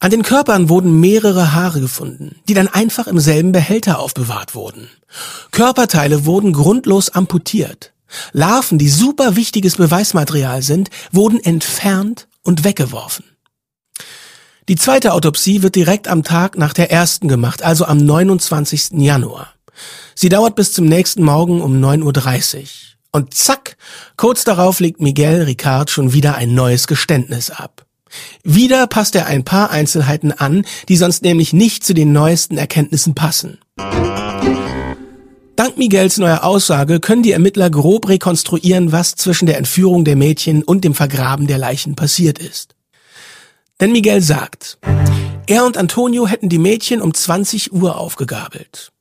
An 0.00 0.10
den 0.10 0.24
Körpern 0.24 0.68
wurden 0.68 0.98
mehrere 0.98 1.52
Haare 1.52 1.80
gefunden, 1.80 2.40
die 2.48 2.54
dann 2.54 2.66
einfach 2.66 3.06
im 3.06 3.20
selben 3.20 3.52
Behälter 3.52 4.00
aufbewahrt 4.00 4.56
wurden. 4.56 4.90
Körperteile 5.52 6.26
wurden 6.26 6.52
grundlos 6.52 7.10
amputiert. 7.10 7.92
Larven, 8.32 8.76
die 8.76 8.88
super 8.88 9.36
wichtiges 9.36 9.76
Beweismaterial 9.76 10.62
sind, 10.62 10.90
wurden 11.12 11.38
entfernt 11.38 12.26
und 12.42 12.64
weggeworfen. 12.64 13.24
Die 14.68 14.74
zweite 14.74 15.12
Autopsie 15.12 15.62
wird 15.62 15.76
direkt 15.76 16.08
am 16.08 16.24
Tag 16.24 16.58
nach 16.58 16.72
der 16.72 16.90
ersten 16.90 17.28
gemacht, 17.28 17.62
also 17.62 17.84
am 17.84 17.98
29. 17.98 18.94
Januar. 18.94 19.54
Sie 20.16 20.28
dauert 20.28 20.56
bis 20.56 20.72
zum 20.72 20.86
nächsten 20.86 21.22
Morgen 21.22 21.60
um 21.60 21.80
9.30 21.80 22.56
Uhr. 22.56 22.64
Und 23.12 23.32
zack, 23.32 23.76
kurz 24.16 24.42
darauf 24.42 24.80
legt 24.80 25.00
Miguel 25.00 25.42
Ricard 25.42 25.90
schon 25.90 26.12
wieder 26.12 26.34
ein 26.34 26.54
neues 26.54 26.88
Geständnis 26.88 27.50
ab. 27.50 27.86
Wieder 28.42 28.88
passt 28.88 29.14
er 29.14 29.26
ein 29.26 29.44
paar 29.44 29.70
Einzelheiten 29.70 30.32
an, 30.32 30.66
die 30.88 30.96
sonst 30.96 31.22
nämlich 31.22 31.52
nicht 31.52 31.84
zu 31.84 31.94
den 31.94 32.12
neuesten 32.12 32.58
Erkenntnissen 32.58 33.14
passen. 33.14 33.58
Dank 35.54 35.78
Miguels 35.78 36.18
neuer 36.18 36.42
Aussage 36.42 36.98
können 36.98 37.22
die 37.22 37.32
Ermittler 37.32 37.70
grob 37.70 38.08
rekonstruieren, 38.08 38.90
was 38.90 39.14
zwischen 39.14 39.46
der 39.46 39.58
Entführung 39.58 40.04
der 40.04 40.16
Mädchen 40.16 40.64
und 40.64 40.82
dem 40.82 40.94
Vergraben 40.94 41.46
der 41.46 41.58
Leichen 41.58 41.94
passiert 41.94 42.40
ist. 42.40 42.75
Denn 43.80 43.92
Miguel 43.92 44.22
sagt, 44.22 44.78
er 45.46 45.64
und 45.64 45.76
Antonio 45.76 46.26
hätten 46.26 46.48
die 46.48 46.58
Mädchen 46.58 47.02
um 47.02 47.12
20 47.12 47.72
Uhr 47.72 47.98
aufgegabelt. 47.98 48.92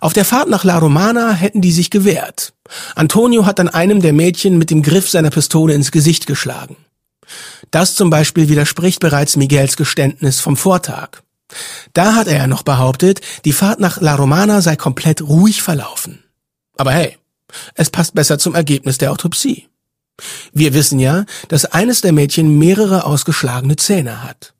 Auf 0.00 0.12
der 0.12 0.24
Fahrt 0.24 0.50
nach 0.50 0.64
La 0.64 0.78
Romana 0.78 1.32
hätten 1.32 1.60
die 1.60 1.72
sich 1.72 1.90
gewehrt. 1.90 2.52
Antonio 2.94 3.46
hat 3.46 3.58
dann 3.58 3.68
einem 3.68 4.02
der 4.02 4.12
Mädchen 4.12 4.58
mit 4.58 4.70
dem 4.70 4.82
Griff 4.82 5.08
seiner 5.08 5.30
Pistole 5.30 5.74
ins 5.74 5.92
Gesicht 5.92 6.26
geschlagen. 6.26 6.76
Das 7.70 7.94
zum 7.94 8.10
Beispiel 8.10 8.48
widerspricht 8.48 9.00
bereits 9.00 9.36
Miguels 9.36 9.76
Geständnis 9.76 10.40
vom 10.40 10.56
Vortag. 10.56 11.22
Da 11.92 12.14
hat 12.14 12.26
er 12.26 12.36
ja 12.36 12.46
noch 12.46 12.62
behauptet, 12.62 13.20
die 13.44 13.52
Fahrt 13.52 13.80
nach 13.80 14.00
La 14.00 14.16
Romana 14.16 14.60
sei 14.60 14.76
komplett 14.76 15.22
ruhig 15.22 15.62
verlaufen. 15.62 16.22
Aber 16.76 16.92
hey, 16.92 17.16
es 17.74 17.90
passt 17.90 18.14
besser 18.14 18.38
zum 18.38 18.54
Ergebnis 18.54 18.98
der 18.98 19.12
Autopsie. 19.12 19.68
Wir 20.52 20.74
wissen 20.74 20.98
ja, 20.98 21.24
dass 21.48 21.64
eines 21.64 22.00
der 22.00 22.12
Mädchen 22.12 22.58
mehrere 22.58 23.04
ausgeschlagene 23.04 23.76
Zähne 23.76 24.22
hat. 24.22 24.54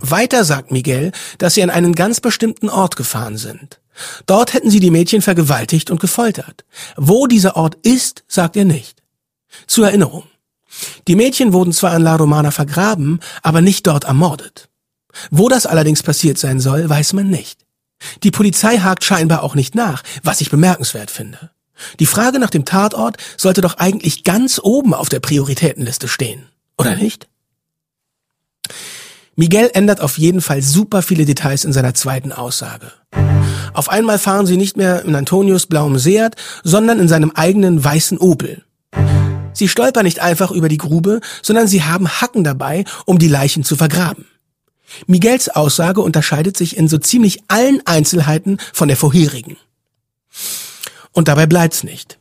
Weiter 0.00 0.44
sagt 0.44 0.72
Miguel, 0.72 1.12
dass 1.38 1.54
sie 1.54 1.62
an 1.62 1.70
einen 1.70 1.94
ganz 1.94 2.20
bestimmten 2.20 2.68
Ort 2.68 2.96
gefahren 2.96 3.36
sind. 3.36 3.80
Dort 4.26 4.52
hätten 4.52 4.70
sie 4.70 4.80
die 4.80 4.90
Mädchen 4.90 5.22
vergewaltigt 5.22 5.90
und 5.90 6.00
gefoltert. 6.00 6.64
Wo 6.96 7.26
dieser 7.26 7.56
Ort 7.56 7.76
ist, 7.82 8.24
sagt 8.26 8.56
er 8.56 8.64
nicht. 8.64 9.02
Zur 9.66 9.86
Erinnerung. 9.86 10.24
Die 11.06 11.16
Mädchen 11.16 11.52
wurden 11.52 11.72
zwar 11.72 11.92
an 11.92 12.02
La 12.02 12.16
Romana 12.16 12.50
vergraben, 12.50 13.20
aber 13.42 13.60
nicht 13.60 13.86
dort 13.86 14.04
ermordet. 14.04 14.68
Wo 15.30 15.48
das 15.48 15.66
allerdings 15.66 16.02
passiert 16.02 16.38
sein 16.38 16.58
soll, 16.58 16.88
weiß 16.88 17.12
man 17.12 17.28
nicht. 17.28 17.66
Die 18.22 18.30
Polizei 18.30 18.78
hakt 18.78 19.04
scheinbar 19.04 19.42
auch 19.42 19.54
nicht 19.54 19.74
nach, 19.74 20.02
was 20.22 20.40
ich 20.40 20.50
bemerkenswert 20.50 21.10
finde. 21.10 21.50
Die 22.00 22.06
Frage 22.06 22.38
nach 22.38 22.50
dem 22.50 22.64
Tatort 22.64 23.16
sollte 23.36 23.60
doch 23.60 23.78
eigentlich 23.78 24.24
ganz 24.24 24.60
oben 24.62 24.94
auf 24.94 25.08
der 25.08 25.20
Prioritätenliste 25.20 26.08
stehen, 26.08 26.46
oder 26.78 26.94
nicht? 26.94 27.28
Miguel 29.34 29.70
ändert 29.72 30.00
auf 30.00 30.18
jeden 30.18 30.42
Fall 30.42 30.60
super 30.60 31.00
viele 31.02 31.24
Details 31.24 31.64
in 31.64 31.72
seiner 31.72 31.94
zweiten 31.94 32.32
Aussage. 32.32 32.92
Auf 33.72 33.88
einmal 33.88 34.18
fahren 34.18 34.46
sie 34.46 34.58
nicht 34.58 34.76
mehr 34.76 35.04
in 35.04 35.14
Antonius 35.14 35.66
blauem 35.66 35.98
Seat, 35.98 36.36
sondern 36.62 37.00
in 37.00 37.08
seinem 37.08 37.30
eigenen 37.30 37.82
weißen 37.82 38.18
Opel. 38.18 38.62
Sie 39.54 39.68
stolpern 39.68 40.04
nicht 40.04 40.20
einfach 40.20 40.50
über 40.50 40.68
die 40.68 40.78
Grube, 40.78 41.20
sondern 41.42 41.66
sie 41.66 41.82
haben 41.82 42.08
Hacken 42.08 42.44
dabei, 42.44 42.84
um 43.06 43.18
die 43.18 43.28
Leichen 43.28 43.64
zu 43.64 43.76
vergraben. 43.76 44.26
Miguels 45.06 45.48
Aussage 45.48 46.02
unterscheidet 46.02 46.56
sich 46.56 46.76
in 46.76 46.88
so 46.88 46.98
ziemlich 46.98 47.42
allen 47.48 47.80
Einzelheiten 47.86 48.58
von 48.72 48.88
der 48.88 48.96
vorherigen. 48.96 49.56
Und 51.12 51.28
dabei 51.28 51.46
bleibt's 51.46 51.84
nicht. 51.84 52.18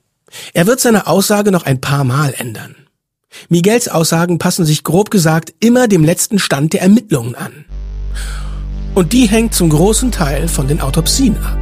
Er 0.53 0.67
wird 0.67 0.79
seine 0.79 1.07
Aussage 1.07 1.51
noch 1.51 1.63
ein 1.63 1.81
paar 1.81 2.03
Mal 2.03 2.33
ändern. 2.37 2.75
Miguels 3.49 3.87
Aussagen 3.87 4.39
passen 4.39 4.65
sich 4.65 4.83
grob 4.83 5.09
gesagt 5.09 5.53
immer 5.59 5.87
dem 5.87 6.03
letzten 6.03 6.39
Stand 6.39 6.73
der 6.73 6.81
Ermittlungen 6.81 7.35
an. 7.35 7.65
Und 8.93 9.13
die 9.13 9.27
hängt 9.27 9.53
zum 9.55 9.69
großen 9.69 10.11
Teil 10.11 10.47
von 10.49 10.67
den 10.67 10.81
Autopsien 10.81 11.37
ab. 11.37 11.57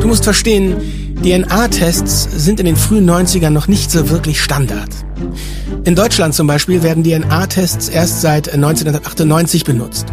Du 0.00 0.08
musst 0.08 0.24
verstehen, 0.24 1.05
DNA-Tests 1.22 2.28
sind 2.36 2.60
in 2.60 2.66
den 2.66 2.76
frühen 2.76 3.08
90ern 3.08 3.50
noch 3.50 3.68
nicht 3.68 3.90
so 3.90 4.10
wirklich 4.10 4.40
Standard. 4.40 4.90
In 5.84 5.94
Deutschland 5.94 6.34
zum 6.34 6.46
Beispiel 6.46 6.82
werden 6.82 7.02
DNA-Tests 7.02 7.88
erst 7.88 8.20
seit 8.20 8.52
1998 8.52 9.64
benutzt. 9.64 10.06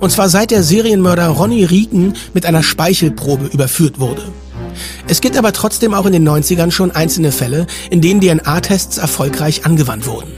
Und 0.00 0.10
zwar 0.10 0.28
seit 0.28 0.50
der 0.50 0.62
Serienmörder 0.62 1.28
Ronny 1.28 1.64
Rieken 1.64 2.14
mit 2.34 2.44
einer 2.46 2.62
Speichelprobe 2.62 3.46
überführt 3.46 4.00
wurde. 4.00 4.22
Es 5.08 5.20
gibt 5.20 5.36
aber 5.36 5.52
trotzdem 5.52 5.94
auch 5.94 6.06
in 6.06 6.12
den 6.12 6.28
90ern 6.28 6.70
schon 6.70 6.90
einzelne 6.90 7.32
Fälle, 7.32 7.66
in 7.90 8.00
denen 8.00 8.20
DNA-Tests 8.20 8.98
erfolgreich 8.98 9.64
angewandt 9.64 10.06
wurden. 10.06 10.32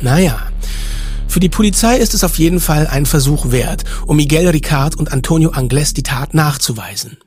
Naja, 0.00 0.38
für 1.26 1.40
die 1.40 1.50
Polizei 1.50 1.98
ist 1.98 2.14
es 2.14 2.24
auf 2.24 2.38
jeden 2.38 2.60
Fall 2.60 2.86
ein 2.86 3.04
Versuch 3.04 3.50
wert, 3.50 3.84
um 4.06 4.16
Miguel 4.16 4.48
Ricard 4.48 4.96
und 4.96 5.12
Antonio 5.12 5.50
Angles 5.50 5.92
die 5.92 6.02
Tat 6.02 6.32
nachzuweisen. 6.34 7.18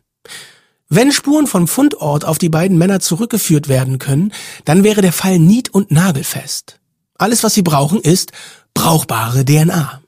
Wenn 0.94 1.14
Spuren 1.14 1.48
vom 1.48 1.70
Fundort 1.70 2.26
auf 2.26 2.38
die 2.38 2.50
beiden 2.50 2.78
Männer 2.78 3.00
zurückgeführt 3.00 3.70
werden 3.70 3.98
können, 3.98 4.34
dann 4.66 4.84
wäre 4.84 5.02
der 5.02 5.14
Fall 5.14 5.40
nied- 5.40 5.74
und 5.74 5.90
nagelfest. 5.90 6.82
Alles, 7.18 7.44
was 7.44 7.54
sie 7.54 7.62
brauchen, 7.62 8.02
ist 8.02 8.34
brauchbare 8.74 9.46
DNA. 9.46 10.02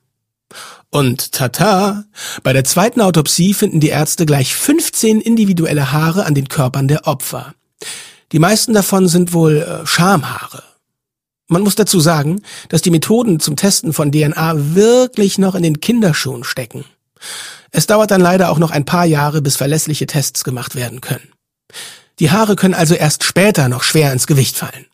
Und 0.89 1.31
tata, 1.31 2.03
bei 2.43 2.51
der 2.51 2.65
zweiten 2.65 2.99
Autopsie 2.99 3.53
finden 3.53 3.79
die 3.79 3.87
Ärzte 3.87 4.25
gleich 4.25 4.53
15 4.53 5.21
individuelle 5.21 5.93
Haare 5.93 6.25
an 6.25 6.35
den 6.35 6.49
Körpern 6.49 6.89
der 6.89 7.07
Opfer. 7.07 7.55
Die 8.33 8.39
meisten 8.39 8.73
davon 8.73 9.07
sind 9.07 9.31
wohl 9.31 9.59
äh, 9.59 9.87
Schamhaare. 9.87 10.63
Man 11.47 11.61
muss 11.61 11.75
dazu 11.75 12.01
sagen, 12.01 12.41
dass 12.67 12.81
die 12.81 12.91
Methoden 12.91 13.39
zum 13.39 13.55
Testen 13.55 13.93
von 13.93 14.11
DNA 14.11 14.75
wirklich 14.75 15.37
noch 15.37 15.55
in 15.55 15.63
den 15.63 15.79
Kinderschuhen 15.79 16.43
stecken. 16.43 16.83
Es 17.71 17.87
dauert 17.87 18.11
dann 18.11 18.21
leider 18.21 18.49
auch 18.49 18.59
noch 18.59 18.71
ein 18.71 18.85
paar 18.85 19.05
Jahre, 19.05 19.41
bis 19.41 19.55
verlässliche 19.55 20.05
Tests 20.05 20.43
gemacht 20.43 20.75
werden 20.75 21.01
können. 21.01 21.31
Die 22.19 22.31
Haare 22.31 22.55
können 22.55 22.75
also 22.75 22.93
erst 22.93 23.23
später 23.23 23.67
noch 23.69 23.83
schwer 23.83 24.13
ins 24.13 24.27
Gewicht 24.27 24.55
fallen. 24.55 24.85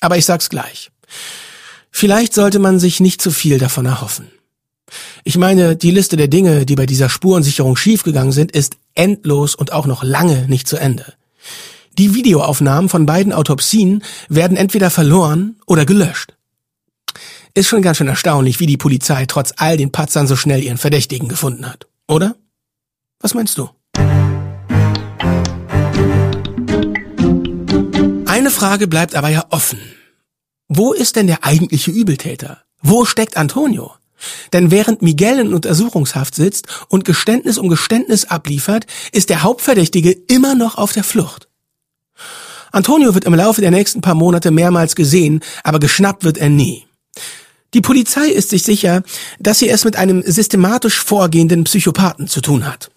Aber 0.00 0.16
ich 0.16 0.24
sag's 0.24 0.48
gleich. 0.48 0.90
Vielleicht 1.90 2.32
sollte 2.32 2.58
man 2.58 2.80
sich 2.80 3.00
nicht 3.00 3.20
zu 3.20 3.30
viel 3.30 3.58
davon 3.58 3.86
erhoffen. 3.86 4.30
Ich 5.24 5.36
meine, 5.36 5.76
die 5.76 5.90
Liste 5.90 6.16
der 6.16 6.28
Dinge, 6.28 6.66
die 6.66 6.74
bei 6.74 6.86
dieser 6.86 7.08
Spurensicherung 7.08 7.76
schiefgegangen 7.76 8.32
sind, 8.32 8.52
ist 8.52 8.76
endlos 8.94 9.54
und 9.54 9.72
auch 9.72 9.86
noch 9.86 10.02
lange 10.02 10.48
nicht 10.48 10.66
zu 10.66 10.76
Ende. 10.76 11.14
Die 11.98 12.14
Videoaufnahmen 12.14 12.88
von 12.88 13.06
beiden 13.06 13.32
Autopsien 13.32 14.02
werden 14.28 14.56
entweder 14.56 14.90
verloren 14.90 15.56
oder 15.66 15.84
gelöscht. 15.84 16.34
Ist 17.54 17.68
schon 17.68 17.82
ganz 17.82 17.98
schön 17.98 18.08
erstaunlich, 18.08 18.60
wie 18.60 18.66
die 18.66 18.78
Polizei 18.78 19.26
trotz 19.26 19.52
all 19.58 19.76
den 19.76 19.92
Patzern 19.92 20.26
so 20.26 20.36
schnell 20.36 20.62
ihren 20.62 20.78
Verdächtigen 20.78 21.28
gefunden 21.28 21.68
hat, 21.68 21.86
oder? 22.08 22.34
Was 23.20 23.34
meinst 23.34 23.58
du? 23.58 23.68
Eine 28.26 28.50
Frage 28.50 28.88
bleibt 28.88 29.14
aber 29.14 29.28
ja 29.28 29.44
offen. 29.50 29.78
Wo 30.68 30.94
ist 30.94 31.16
denn 31.16 31.26
der 31.26 31.44
eigentliche 31.44 31.90
Übeltäter? 31.90 32.62
Wo 32.80 33.04
steckt 33.04 33.36
Antonio? 33.36 33.92
Denn 34.54 34.70
während 34.70 35.02
Miguel 35.02 35.40
in 35.40 35.52
Untersuchungshaft 35.52 36.34
sitzt 36.34 36.68
und 36.88 37.04
Geständnis 37.04 37.58
um 37.58 37.68
Geständnis 37.68 38.24
abliefert, 38.24 38.86
ist 39.12 39.28
der 39.28 39.42
Hauptverdächtige 39.42 40.12
immer 40.12 40.54
noch 40.54 40.78
auf 40.78 40.92
der 40.92 41.04
Flucht. 41.04 41.48
Antonio 42.70 43.12
wird 43.12 43.26
im 43.26 43.34
Laufe 43.34 43.60
der 43.60 43.72
nächsten 43.72 44.00
paar 44.00 44.14
Monate 44.14 44.50
mehrmals 44.50 44.96
gesehen, 44.96 45.40
aber 45.62 45.80
geschnappt 45.80 46.24
wird 46.24 46.38
er 46.38 46.48
nie. 46.48 46.86
Die 47.74 47.80
Polizei 47.80 48.26
ist 48.28 48.50
sich 48.50 48.62
sicher, 48.62 49.02
dass 49.38 49.58
sie 49.58 49.68
es 49.68 49.84
mit 49.84 49.96
einem 49.96 50.22
systematisch 50.22 51.00
vorgehenden 51.00 51.64
Psychopathen 51.64 52.28
zu 52.28 52.40
tun 52.40 52.66
hat. 52.66 52.90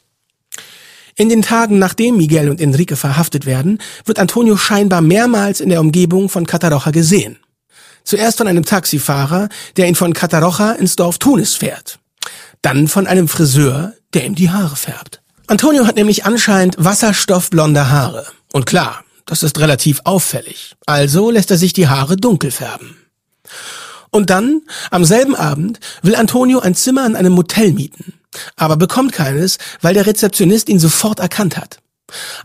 In 1.18 1.30
den 1.30 1.42
Tagen, 1.42 1.80
nachdem 1.80 2.18
Miguel 2.18 2.50
und 2.50 2.60
Enrique 2.60 2.98
verhaftet 2.98 3.46
werden, 3.46 3.80
wird 4.04 4.20
Antonio 4.20 4.58
scheinbar 4.58 5.02
mehrmals 5.02 5.62
in 5.62 5.70
der 5.70 5.80
Umgebung 5.80 6.28
von 6.28 6.46
Catarocha 6.46 6.92
gesehen. 6.92 7.38
Zuerst 8.04 8.38
von 8.38 8.48
einem 8.48 8.66
Taxifahrer, 8.66 9.48
der 9.78 9.88
ihn 9.88 9.96
von 9.96 10.14
Catarocha 10.14 10.74
ins 10.74 10.98
Dorf 10.98 11.18
Tunis 11.18 11.56
fährt. 11.56 12.00
Dann 12.62 12.90
von 12.90 13.08
einem 13.08 13.30
Friseur, 13.30 13.94
der 14.14 14.26
ihm 14.26 14.36
die 14.36 14.50
Haare 14.50 14.76
färbt. 14.76 15.22
Antonio 15.48 15.88
hat 15.88 15.96
nämlich 15.96 16.26
anscheinend 16.26 16.76
wasserstoffblonde 16.78 17.90
Haare. 17.90 18.26
Und 18.52 18.66
klar, 18.66 19.06
das 19.26 19.42
ist 19.42 19.60
relativ 19.60 20.02
auffällig. 20.04 20.76
Also 20.86 21.32
lässt 21.32 21.50
er 21.50 21.58
sich 21.58 21.72
die 21.72 21.88
Haare 21.88 22.18
dunkel 22.18 22.52
färben. 22.52 22.98
Und 24.16 24.30
dann, 24.30 24.62
am 24.92 25.04
selben 25.04 25.36
Abend, 25.36 25.82
will 26.02 26.16
Antonio 26.16 26.60
ein 26.60 26.74
Zimmer 26.74 27.04
an 27.04 27.18
einem 27.18 27.34
Motel 27.34 27.74
mieten. 27.74 28.14
Aber 28.56 28.78
bekommt 28.78 29.12
keines, 29.12 29.58
weil 29.82 29.94
der 29.94 30.08
Rezeptionist 30.08 30.70
ihn 30.70 30.80
sofort 30.80 31.20
erkannt 31.20 31.58
hat. 31.58 31.80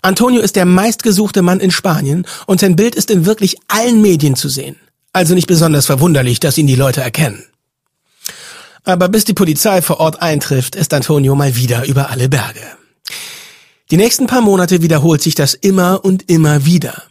Antonio 0.03 0.41
ist 0.41 0.57
der 0.57 0.65
meistgesuchte 0.65 1.43
Mann 1.43 1.61
in 1.61 1.71
Spanien 1.71 2.27
und 2.47 2.59
sein 2.59 2.75
Bild 2.75 2.97
ist 2.97 3.09
in 3.09 3.25
wirklich 3.25 3.57
allen 3.69 4.03
Medien 4.03 4.35
zu 4.35 4.49
sehen. 4.49 4.81
Also 5.13 5.35
nicht 5.35 5.47
besonders 5.47 5.87
verwunderlich, 5.87 6.41
dass 6.41 6.59
ihn 6.59 6.67
die 6.67 6.75
Leute 6.75 7.03
erkennen. 7.03 7.45
Aber 8.83 9.09
bis 9.09 9.25
die 9.25 9.35
Polizei 9.35 9.81
vor 9.81 10.01
Ort 10.01 10.21
eintrifft, 10.21 10.75
ist 10.75 10.93
Antonio 10.93 11.37
mal 11.37 11.55
wieder 11.55 11.87
über 11.87 12.11
alle 12.11 12.29
Berge. 12.29 12.67
Die 13.93 13.97
nächsten 13.97 14.27
paar 14.27 14.41
Monate 14.41 14.83
wiederholt 14.83 15.23
sich 15.23 15.37
das 15.37 15.55
immer 15.55 16.05
und 16.05 16.29
immer 16.29 16.67
wieder. 16.67 17.05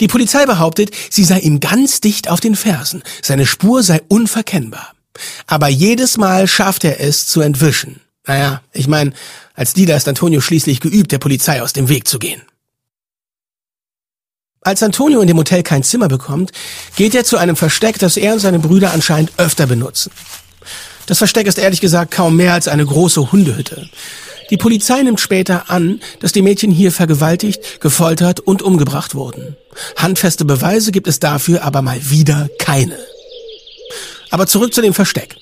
Die 0.00 0.08
Polizei 0.08 0.46
behauptet, 0.46 0.90
sie 1.10 1.24
sei 1.24 1.40
ihm 1.40 1.60
ganz 1.60 2.00
dicht 2.00 2.28
auf 2.28 2.40
den 2.40 2.56
Fersen, 2.56 3.02
seine 3.22 3.46
Spur 3.46 3.82
sei 3.82 4.02
unverkennbar. 4.08 4.94
Aber 5.46 5.68
jedes 5.68 6.16
Mal 6.16 6.48
schafft 6.48 6.84
er 6.84 7.00
es 7.00 7.26
zu 7.26 7.40
entwischen. 7.40 8.00
Naja, 8.26 8.62
ich 8.72 8.88
meine, 8.88 9.12
als 9.54 9.74
Dealer 9.74 9.96
ist 9.96 10.08
Antonio 10.08 10.40
schließlich 10.40 10.80
geübt, 10.80 11.12
der 11.12 11.18
Polizei 11.18 11.62
aus 11.62 11.72
dem 11.72 11.88
Weg 11.88 12.08
zu 12.08 12.18
gehen. 12.18 12.42
Als 14.62 14.82
Antonio 14.82 15.20
in 15.20 15.28
dem 15.28 15.36
Hotel 15.36 15.62
kein 15.62 15.82
Zimmer 15.82 16.08
bekommt, 16.08 16.50
geht 16.96 17.14
er 17.14 17.24
zu 17.24 17.36
einem 17.36 17.54
Versteck, 17.54 17.98
das 17.98 18.16
er 18.16 18.32
und 18.32 18.40
seine 18.40 18.58
Brüder 18.58 18.92
anscheinend 18.92 19.32
öfter 19.36 19.66
benutzen. 19.66 20.10
Das 21.06 21.18
Versteck 21.18 21.46
ist 21.46 21.58
ehrlich 21.58 21.82
gesagt 21.82 22.12
kaum 22.12 22.36
mehr 22.36 22.54
als 22.54 22.66
eine 22.66 22.86
große 22.86 23.30
Hundehütte. 23.30 23.90
Die 24.50 24.56
Polizei 24.56 25.02
nimmt 25.02 25.20
später 25.20 25.70
an, 25.70 26.00
dass 26.20 26.32
die 26.32 26.42
Mädchen 26.42 26.70
hier 26.70 26.92
vergewaltigt, 26.92 27.80
gefoltert 27.80 28.40
und 28.40 28.62
umgebracht 28.62 29.14
wurden. 29.14 29.56
Handfeste 29.96 30.44
Beweise 30.44 30.92
gibt 30.92 31.06
es 31.06 31.20
dafür 31.20 31.62
aber 31.64 31.82
mal 31.82 31.98
wieder 32.10 32.48
keine. 32.58 32.98
Aber 34.30 34.46
zurück 34.46 34.74
zu 34.74 34.82
dem 34.82 34.94
Versteck. 34.94 35.36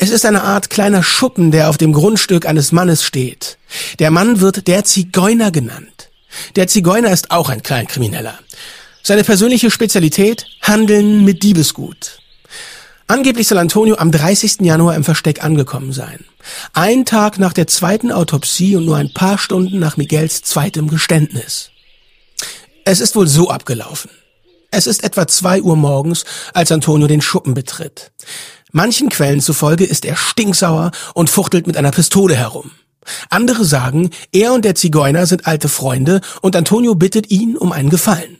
Es 0.00 0.10
ist 0.10 0.24
eine 0.24 0.44
Art 0.44 0.70
kleiner 0.70 1.02
Schuppen, 1.02 1.50
der 1.50 1.68
auf 1.68 1.76
dem 1.76 1.92
Grundstück 1.92 2.46
eines 2.46 2.70
Mannes 2.70 3.02
steht. 3.02 3.58
Der 3.98 4.12
Mann 4.12 4.40
wird 4.40 4.68
der 4.68 4.84
Zigeuner 4.84 5.50
genannt. 5.50 6.10
Der 6.54 6.68
Zigeuner 6.68 7.10
ist 7.10 7.32
auch 7.32 7.48
ein 7.48 7.62
Kleinkrimineller. 7.62 8.38
Seine 9.02 9.24
persönliche 9.24 9.70
Spezialität? 9.70 10.46
Handeln 10.62 11.24
mit 11.24 11.42
Diebesgut. 11.42 12.18
Angeblich 13.10 13.48
soll 13.48 13.56
Antonio 13.56 13.96
am 13.96 14.12
30. 14.12 14.60
Januar 14.60 14.94
im 14.94 15.02
Versteck 15.02 15.42
angekommen 15.42 15.94
sein. 15.94 16.26
Ein 16.74 17.06
Tag 17.06 17.38
nach 17.38 17.54
der 17.54 17.66
zweiten 17.66 18.12
Autopsie 18.12 18.76
und 18.76 18.84
nur 18.84 18.98
ein 18.98 19.14
paar 19.14 19.38
Stunden 19.38 19.78
nach 19.78 19.96
Miguels 19.96 20.42
zweitem 20.42 20.88
Geständnis. 20.88 21.70
Es 22.84 23.00
ist 23.00 23.16
wohl 23.16 23.26
so 23.26 23.48
abgelaufen. 23.48 24.10
Es 24.70 24.86
ist 24.86 25.04
etwa 25.04 25.26
zwei 25.26 25.62
Uhr 25.62 25.74
morgens, 25.74 26.26
als 26.52 26.70
Antonio 26.70 27.06
den 27.06 27.22
Schuppen 27.22 27.54
betritt. 27.54 28.12
Manchen 28.72 29.08
Quellen 29.08 29.40
zufolge 29.40 29.86
ist 29.86 30.04
er 30.04 30.14
stinksauer 30.14 30.90
und 31.14 31.30
fuchtelt 31.30 31.66
mit 31.66 31.78
einer 31.78 31.92
Pistole 31.92 32.36
herum. 32.36 32.72
Andere 33.30 33.64
sagen, 33.64 34.10
er 34.32 34.52
und 34.52 34.66
der 34.66 34.74
Zigeuner 34.74 35.24
sind 35.24 35.46
alte 35.46 35.70
Freunde 35.70 36.20
und 36.42 36.54
Antonio 36.54 36.94
bittet 36.94 37.30
ihn 37.30 37.56
um 37.56 37.72
einen 37.72 37.88
Gefallen. 37.88 38.38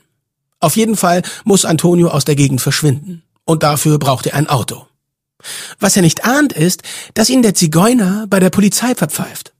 Auf 0.59 0.77
jeden 0.77 0.95
Fall 0.95 1.23
muss 1.43 1.65
Antonio 1.65 2.09
aus 2.09 2.25
der 2.25 2.35
Gegend 2.35 2.61
verschwinden. 2.61 3.23
Und 3.49 3.63
dafür 3.63 3.97
braucht 3.97 4.27
er 4.27 4.35
ein 4.35 4.47
Auto. 4.47 4.85
Was 5.79 5.95
er 5.95 6.03
nicht 6.03 6.23
ahnt 6.23 6.53
ist, 6.53 6.83
dass 7.15 7.31
ihn 7.31 7.41
der 7.41 7.55
Zigeuner 7.55 8.27
bei 8.29 8.39
der 8.39 8.51
Polizei 8.51 8.93
verpfeift. 8.93 9.53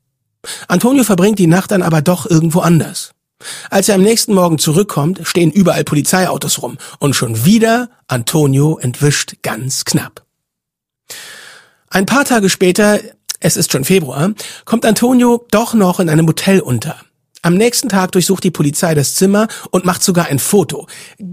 Antonio 0.67 1.03
verbringt 1.03 1.39
die 1.39 1.47
Nacht 1.47 1.71
dann 1.71 1.81
aber 1.81 2.03
doch 2.03 2.29
irgendwo 2.29 2.59
anders. 2.59 3.13
Als 3.71 3.89
er 3.89 3.95
am 3.95 4.03
nächsten 4.03 4.35
Morgen 4.35 4.59
zurückkommt, 4.59 5.21
stehen 5.23 5.49
überall 5.49 5.83
Polizeiautos 5.83 6.61
rum 6.61 6.77
und 6.99 7.15
schon 7.15 7.45
wieder 7.45 7.89
Antonio 8.05 8.77
entwischt 8.77 9.37
ganz 9.41 9.85
knapp. 9.85 10.23
Ein 11.89 12.05
paar 12.05 12.25
Tage 12.25 12.51
später 12.51 12.99
es 13.39 13.57
ist 13.57 13.71
schon 13.71 13.85
Februar, 13.85 14.33
kommt 14.65 14.85
Antonio 14.85 15.47
doch 15.49 15.73
noch 15.73 15.99
in 15.99 16.09
einem 16.09 16.27
Hotel 16.27 16.59
unter. 16.59 16.95
Am 17.41 17.53
nächsten 17.53 17.87
Tag 17.87 18.11
durchsucht 18.11 18.43
die 18.43 18.51
Polizei 18.51 18.93
das 18.95 19.15
Zimmer 19.15 19.47
und 19.71 19.85
macht 19.85 20.03
sogar 20.03 20.25
ein 20.25 20.39
Foto. 20.39 20.87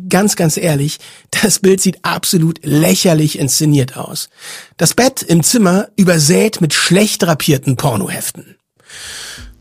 Ganz, 0.08 0.36
ganz 0.36 0.56
ehrlich, 0.56 0.98
das 1.42 1.58
Bild 1.58 1.80
sieht 1.80 2.04
absolut 2.04 2.64
lächerlich 2.64 3.38
inszeniert 3.38 3.96
aus. 3.96 4.28
Das 4.76 4.94
Bett 4.94 5.22
im 5.22 5.42
Zimmer 5.42 5.88
übersät 5.96 6.60
mit 6.60 6.74
schlecht 6.74 7.22
drapierten 7.22 7.76
Pornoheften. 7.76 8.56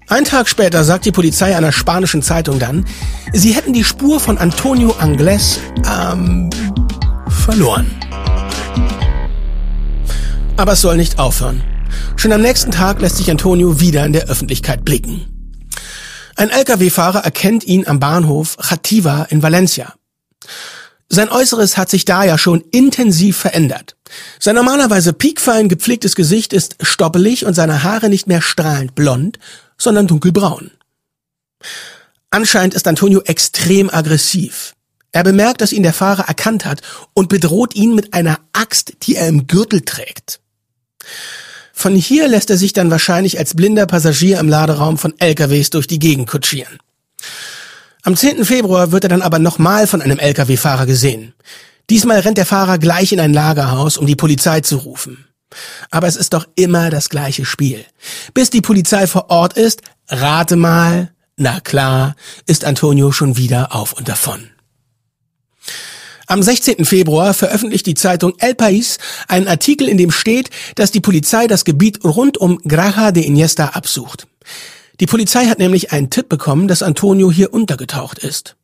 Ein 0.07 0.23
Tag 0.23 0.47
später 0.47 0.83
sagt 0.83 1.05
die 1.05 1.11
Polizei 1.11 1.57
einer 1.57 1.71
spanischen 1.71 2.21
Zeitung 2.21 2.59
dann, 2.59 2.85
sie 3.33 3.53
hätten 3.53 3.73
die 3.73 3.83
Spur 3.83 4.19
von 4.19 4.37
Antonio 4.37 4.91
Angles 4.99 5.59
ähm, 5.91 6.51
verloren. 7.27 7.89
Aber 10.57 10.73
es 10.73 10.81
soll 10.81 10.95
nicht 10.97 11.17
aufhören. 11.17 11.63
Schon 12.17 12.31
am 12.31 12.41
nächsten 12.41 12.69
Tag 12.69 13.01
lässt 13.01 13.17
sich 13.17 13.31
Antonio 13.31 13.79
wieder 13.79 14.05
in 14.05 14.13
der 14.13 14.29
Öffentlichkeit 14.29 14.85
blicken. 14.85 15.34
Ein 16.37 16.49
Lkw-Fahrer 16.49 17.23
erkennt 17.23 17.63
ihn 17.63 17.87
am 17.87 17.99
Bahnhof 17.99 18.57
Chativa 18.57 19.23
in 19.29 19.41
Valencia. 19.41 19.93
Sein 21.07 21.29
Äußeres 21.29 21.77
hat 21.77 21.89
sich 21.89 22.03
da 22.03 22.25
ja 22.25 22.37
schon 22.37 22.61
intensiv 22.71 23.37
verändert. 23.37 23.95
Sein 24.39 24.55
normalerweise 24.55 25.13
piekfein 25.13 25.69
gepflegtes 25.69 26.15
Gesicht 26.15 26.51
ist 26.51 26.75
stoppelig 26.81 27.45
und 27.45 27.53
seine 27.53 27.83
Haare 27.83 28.09
nicht 28.09 28.27
mehr 28.27 28.41
strahlend 28.41 28.95
blond, 28.95 29.39
sondern 29.77 30.07
dunkelbraun. 30.07 30.71
Anscheinend 32.31 32.73
ist 32.73 32.87
Antonio 32.87 33.21
extrem 33.21 33.89
aggressiv. 33.89 34.73
Er 35.13 35.23
bemerkt, 35.23 35.61
dass 35.61 35.71
ihn 35.71 35.83
der 35.83 35.93
Fahrer 35.93 36.27
erkannt 36.27 36.65
hat 36.65 36.81
und 37.13 37.29
bedroht 37.29 37.75
ihn 37.75 37.95
mit 37.95 38.13
einer 38.13 38.39
Axt, 38.51 38.93
die 39.03 39.15
er 39.15 39.29
im 39.29 39.47
Gürtel 39.47 39.81
trägt. 39.81 40.41
Von 41.77 41.93
hier 41.93 42.29
lässt 42.29 42.49
er 42.49 42.57
sich 42.57 42.71
dann 42.71 42.89
wahrscheinlich 42.89 43.37
als 43.37 43.53
blinder 43.53 43.85
Passagier 43.85 44.39
im 44.39 44.47
Laderaum 44.47 44.97
von 44.97 45.13
LKWs 45.19 45.69
durch 45.71 45.87
die 45.87 45.99
Gegend 45.99 46.29
kutschieren. 46.29 46.79
Am 48.01 48.15
10. 48.15 48.45
Februar 48.45 48.93
wird 48.93 49.03
er 49.03 49.09
dann 49.09 49.21
aber 49.21 49.39
nochmal 49.39 49.85
von 49.85 50.01
einem 50.01 50.17
LKW-Fahrer 50.17 50.85
gesehen. 50.85 51.33
Diesmal 51.89 52.21
rennt 52.21 52.37
der 52.37 52.45
Fahrer 52.45 52.77
gleich 52.77 53.11
in 53.11 53.19
ein 53.19 53.33
Lagerhaus, 53.33 53.97
um 53.97 54.07
die 54.07 54.15
Polizei 54.15 54.61
zu 54.61 54.77
rufen. 54.77 55.27
Aber 55.91 56.07
es 56.07 56.15
ist 56.15 56.33
doch 56.33 56.47
immer 56.55 56.89
das 56.89 57.09
gleiche 57.09 57.45
Spiel. 57.45 57.85
Bis 58.33 58.49
die 58.49 58.61
Polizei 58.61 59.05
vor 59.05 59.29
Ort 59.29 59.53
ist, 59.53 59.81
rate 60.07 60.55
mal, 60.55 61.11
na 61.35 61.59
klar, 61.59 62.15
ist 62.47 62.63
Antonio 62.63 63.11
schon 63.11 63.35
wieder 63.35 63.75
auf 63.75 63.93
und 63.93 64.07
davon. 64.07 64.49
Am 66.27 66.41
16. 66.41 66.85
Februar 66.85 67.33
veröffentlicht 67.35 67.85
die 67.85 67.93
Zeitung 67.93 68.33
El 68.39 68.53
País 68.53 68.97
einen 69.27 69.47
Artikel, 69.47 69.87
in 69.87 69.97
dem 69.97 70.11
steht, 70.11 70.49
dass 70.75 70.91
die 70.91 70.99
Polizei 70.99 71.45
das 71.45 71.65
Gebiet 71.65 72.03
rund 72.03 72.37
um 72.37 72.57
Graja 72.59 73.11
de 73.11 73.23
Iniesta 73.23 73.69
absucht. 73.69 74.27
Die 74.99 75.05
Polizei 75.05 75.45
hat 75.45 75.59
nämlich 75.59 75.91
einen 75.91 76.09
Tipp 76.09 76.29
bekommen, 76.29 76.67
dass 76.67 76.81
Antonio 76.81 77.31
hier 77.31 77.53
untergetaucht 77.53 78.19
ist. 78.19 78.55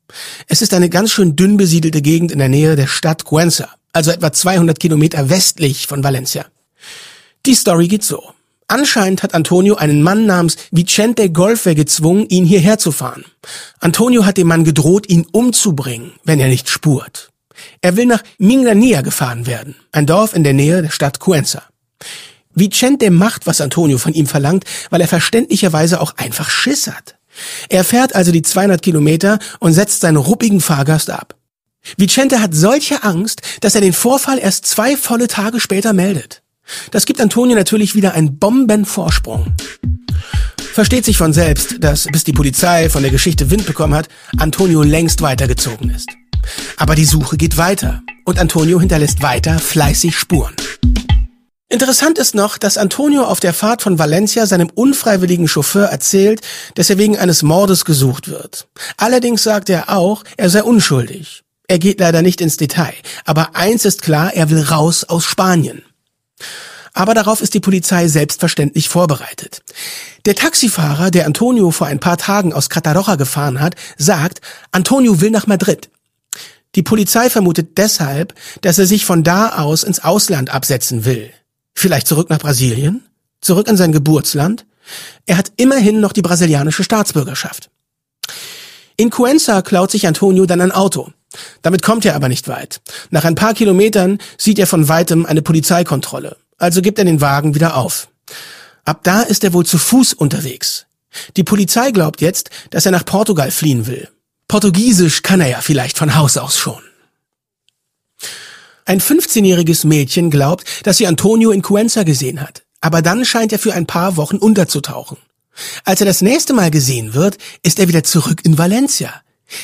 Es 0.48 0.60
ist 0.60 0.74
eine 0.74 0.88
ganz 0.88 1.12
schön 1.12 1.36
dünn 1.36 1.56
besiedelte 1.56 2.02
Gegend 2.02 2.32
in 2.32 2.38
der 2.38 2.48
Nähe 2.48 2.74
der 2.74 2.86
Stadt 2.88 3.24
Cuenca, 3.24 3.68
also 3.92 4.10
etwa 4.10 4.32
200 4.32 4.80
Kilometer 4.80 5.30
westlich 5.30 5.86
von 5.86 6.02
Valencia. 6.02 6.46
Die 7.46 7.54
Story 7.54 7.86
geht 7.86 8.02
so. 8.02 8.22
Anscheinend 8.66 9.22
hat 9.22 9.34
Antonio 9.34 9.74
einen 9.74 10.02
Mann 10.02 10.26
namens 10.26 10.56
Vicente 10.70 11.30
Golfe 11.30 11.74
gezwungen, 11.74 12.26
ihn 12.28 12.46
hierher 12.46 12.78
zu 12.78 12.90
fahren. 12.90 13.24
Antonio 13.80 14.24
hat 14.24 14.38
dem 14.38 14.48
Mann 14.48 14.64
gedroht, 14.64 15.08
ihn 15.08 15.26
umzubringen, 15.30 16.12
wenn 16.24 16.40
er 16.40 16.48
nicht 16.48 16.70
spurt. 16.70 17.31
Er 17.80 17.96
will 17.96 18.06
nach 18.06 18.22
Mingrania 18.38 19.00
gefahren 19.00 19.46
werden, 19.46 19.74
ein 19.92 20.06
Dorf 20.06 20.34
in 20.34 20.44
der 20.44 20.52
Nähe 20.52 20.82
der 20.82 20.90
Stadt 20.90 21.18
Cuenca. 21.20 21.62
Vicente 22.54 23.10
macht, 23.10 23.46
was 23.46 23.60
Antonio 23.60 23.98
von 23.98 24.12
ihm 24.12 24.26
verlangt, 24.26 24.64
weil 24.90 25.00
er 25.00 25.08
verständlicherweise 25.08 26.00
auch 26.00 26.16
einfach 26.16 26.50
Schiss 26.50 26.86
hat. 26.86 27.16
Er 27.68 27.84
fährt 27.84 28.14
also 28.14 28.30
die 28.30 28.42
200 28.42 28.82
Kilometer 28.82 29.38
und 29.58 29.72
setzt 29.72 30.00
seinen 30.00 30.16
ruppigen 30.16 30.60
Fahrgast 30.60 31.10
ab. 31.10 31.34
Vicente 31.96 32.40
hat 32.40 32.54
solche 32.54 33.02
Angst, 33.02 33.42
dass 33.60 33.74
er 33.74 33.80
den 33.80 33.92
Vorfall 33.92 34.38
erst 34.38 34.66
zwei 34.66 34.96
volle 34.96 35.28
Tage 35.28 35.60
später 35.60 35.92
meldet. 35.92 36.42
Das 36.90 37.06
gibt 37.06 37.20
Antonio 37.20 37.56
natürlich 37.56 37.94
wieder 37.94 38.14
einen 38.14 38.38
Bombenvorsprung. 38.38 39.52
Versteht 40.58 41.04
sich 41.04 41.18
von 41.18 41.32
selbst, 41.32 41.76
dass 41.80 42.06
bis 42.06 42.24
die 42.24 42.32
Polizei 42.32 42.88
von 42.88 43.02
der 43.02 43.10
Geschichte 43.10 43.50
Wind 43.50 43.66
bekommen 43.66 43.94
hat, 43.94 44.08
Antonio 44.38 44.82
längst 44.82 45.20
weitergezogen 45.20 45.90
ist. 45.90 46.08
Aber 46.76 46.94
die 46.94 47.04
Suche 47.04 47.36
geht 47.36 47.56
weiter 47.56 48.02
und 48.24 48.38
Antonio 48.38 48.80
hinterlässt 48.80 49.22
weiter 49.22 49.58
fleißig 49.58 50.16
Spuren. 50.16 50.54
Interessant 51.68 52.18
ist 52.18 52.34
noch, 52.34 52.58
dass 52.58 52.76
Antonio 52.76 53.24
auf 53.24 53.40
der 53.40 53.54
Fahrt 53.54 53.80
von 53.80 53.98
Valencia 53.98 54.44
seinem 54.44 54.68
unfreiwilligen 54.74 55.48
Chauffeur 55.48 55.86
erzählt, 55.86 56.42
dass 56.74 56.90
er 56.90 56.98
wegen 56.98 57.18
eines 57.18 57.42
Mordes 57.42 57.86
gesucht 57.86 58.28
wird. 58.28 58.68
Allerdings 58.98 59.42
sagt 59.42 59.70
er 59.70 59.88
auch, 59.88 60.22
er 60.36 60.50
sei 60.50 60.62
unschuldig. 60.62 61.42
Er 61.68 61.78
geht 61.78 62.00
leider 62.00 62.20
nicht 62.20 62.42
ins 62.42 62.58
Detail, 62.58 62.92
aber 63.24 63.56
eins 63.56 63.86
ist 63.86 64.02
klar, 64.02 64.34
er 64.34 64.50
will 64.50 64.60
raus 64.60 65.04
aus 65.04 65.24
Spanien. 65.24 65.82
Aber 66.92 67.14
darauf 67.14 67.40
ist 67.40 67.54
die 67.54 67.60
Polizei 67.60 68.06
selbstverständlich 68.06 68.90
vorbereitet. 68.90 69.62
Der 70.26 70.34
Taxifahrer, 70.34 71.10
der 71.10 71.24
Antonio 71.24 71.70
vor 71.70 71.86
ein 71.86 72.00
paar 72.00 72.18
Tagen 72.18 72.52
aus 72.52 72.68
Cataroja 72.68 73.14
gefahren 73.14 73.60
hat, 73.60 73.76
sagt, 73.96 74.42
Antonio 74.72 75.22
will 75.22 75.30
nach 75.30 75.46
Madrid. 75.46 75.88
Die 76.74 76.82
Polizei 76.82 77.28
vermutet 77.28 77.76
deshalb, 77.76 78.34
dass 78.62 78.78
er 78.78 78.86
sich 78.86 79.04
von 79.04 79.22
da 79.22 79.58
aus 79.58 79.82
ins 79.82 80.00
Ausland 80.00 80.50
absetzen 80.50 81.04
will. 81.04 81.30
Vielleicht 81.74 82.06
zurück 82.06 82.30
nach 82.30 82.38
Brasilien? 82.38 83.04
Zurück 83.40 83.68
in 83.68 83.76
sein 83.76 83.92
Geburtsland? 83.92 84.64
Er 85.26 85.36
hat 85.36 85.52
immerhin 85.56 86.00
noch 86.00 86.12
die 86.12 86.22
brasilianische 86.22 86.84
Staatsbürgerschaft. 86.84 87.70
In 88.96 89.10
Cuenca 89.10 89.62
klaut 89.62 89.90
sich 89.90 90.06
Antonio 90.06 90.46
dann 90.46 90.60
ein 90.60 90.72
Auto. 90.72 91.12
Damit 91.62 91.82
kommt 91.82 92.04
er 92.04 92.14
aber 92.14 92.28
nicht 92.28 92.48
weit. 92.48 92.80
Nach 93.10 93.24
ein 93.24 93.34
paar 93.34 93.54
Kilometern 93.54 94.18
sieht 94.36 94.58
er 94.58 94.66
von 94.66 94.88
weitem 94.88 95.24
eine 95.26 95.42
Polizeikontrolle. 95.42 96.36
Also 96.58 96.82
gibt 96.82 96.98
er 96.98 97.04
den 97.04 97.20
Wagen 97.20 97.54
wieder 97.54 97.76
auf. 97.76 98.08
Ab 98.84 99.00
da 99.02 99.22
ist 99.22 99.44
er 99.44 99.52
wohl 99.52 99.64
zu 99.64 99.78
Fuß 99.78 100.12
unterwegs. 100.14 100.86
Die 101.36 101.44
Polizei 101.44 101.90
glaubt 101.90 102.20
jetzt, 102.20 102.50
dass 102.70 102.86
er 102.86 102.92
nach 102.92 103.04
Portugal 103.04 103.50
fliehen 103.50 103.86
will. 103.86 104.08
Portugiesisch 104.52 105.22
kann 105.22 105.40
er 105.40 105.48
ja 105.48 105.60
vielleicht 105.62 105.96
von 105.96 106.14
Haus 106.14 106.36
aus 106.36 106.58
schon. 106.58 106.82
Ein 108.84 109.00
15-jähriges 109.00 109.86
Mädchen 109.86 110.30
glaubt, 110.30 110.64
dass 110.82 110.98
sie 110.98 111.06
Antonio 111.06 111.52
in 111.52 111.62
Cuenza 111.62 112.02
gesehen 112.02 112.42
hat, 112.42 112.62
aber 112.82 113.00
dann 113.00 113.24
scheint 113.24 113.54
er 113.54 113.58
für 113.58 113.72
ein 113.72 113.86
paar 113.86 114.18
Wochen 114.18 114.36
unterzutauchen. 114.36 115.16
Als 115.86 116.02
er 116.02 116.06
das 116.06 116.20
nächste 116.20 116.52
Mal 116.52 116.70
gesehen 116.70 117.14
wird, 117.14 117.38
ist 117.62 117.78
er 117.78 117.88
wieder 117.88 118.04
zurück 118.04 118.40
in 118.44 118.58
Valencia. 118.58 119.22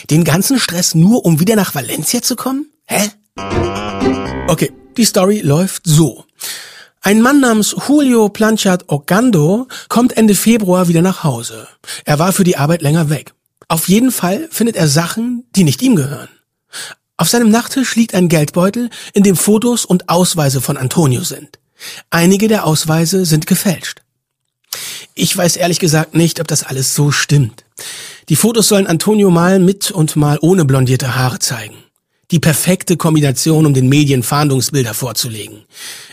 Den 0.08 0.24
ganzen 0.24 0.58
Stress 0.58 0.94
nur, 0.94 1.26
um 1.26 1.38
wieder 1.38 1.54
nach 1.54 1.74
Valencia 1.74 2.22
zu 2.22 2.34
kommen? 2.34 2.72
Hä? 2.86 3.10
Okay, 4.48 4.72
die 4.96 5.04
Story 5.04 5.40
läuft 5.40 5.82
so. 5.84 6.24
Ein 7.02 7.20
Mann 7.20 7.40
namens 7.40 7.76
Julio 7.86 8.30
Planchat 8.30 8.88
Ogando 8.88 9.68
kommt 9.90 10.16
Ende 10.16 10.34
Februar 10.34 10.88
wieder 10.88 11.02
nach 11.02 11.24
Hause. 11.24 11.68
Er 12.06 12.18
war 12.18 12.32
für 12.32 12.44
die 12.44 12.56
Arbeit 12.56 12.80
länger 12.80 13.10
weg. 13.10 13.34
Auf 13.68 13.88
jeden 13.88 14.10
Fall 14.10 14.48
findet 14.50 14.76
er 14.76 14.88
Sachen, 14.88 15.44
die 15.54 15.64
nicht 15.64 15.82
ihm 15.82 15.94
gehören. 15.94 16.30
Auf 17.18 17.28
seinem 17.28 17.50
Nachttisch 17.50 17.96
liegt 17.96 18.14
ein 18.14 18.28
Geldbeutel, 18.28 18.88
in 19.12 19.24
dem 19.24 19.36
Fotos 19.36 19.84
und 19.84 20.08
Ausweise 20.08 20.60
von 20.60 20.78
Antonio 20.78 21.22
sind. 21.22 21.58
Einige 22.10 22.48
der 22.48 22.64
Ausweise 22.64 23.26
sind 23.26 23.46
gefälscht. 23.46 24.00
Ich 25.14 25.36
weiß 25.36 25.56
ehrlich 25.56 25.80
gesagt 25.80 26.14
nicht, 26.14 26.40
ob 26.40 26.48
das 26.48 26.62
alles 26.62 26.94
so 26.94 27.10
stimmt. 27.10 27.64
Die 28.28 28.36
Fotos 28.36 28.68
sollen 28.68 28.86
Antonio 28.86 29.30
mal 29.30 29.58
mit 29.58 29.90
und 29.90 30.16
mal 30.16 30.38
ohne 30.40 30.64
blondierte 30.64 31.16
Haare 31.16 31.38
zeigen. 31.38 31.76
Die 32.30 32.38
perfekte 32.38 32.96
Kombination, 32.96 33.66
um 33.66 33.74
den 33.74 33.88
Medien 33.88 34.22
Fahndungsbilder 34.22 34.94
vorzulegen. 34.94 35.64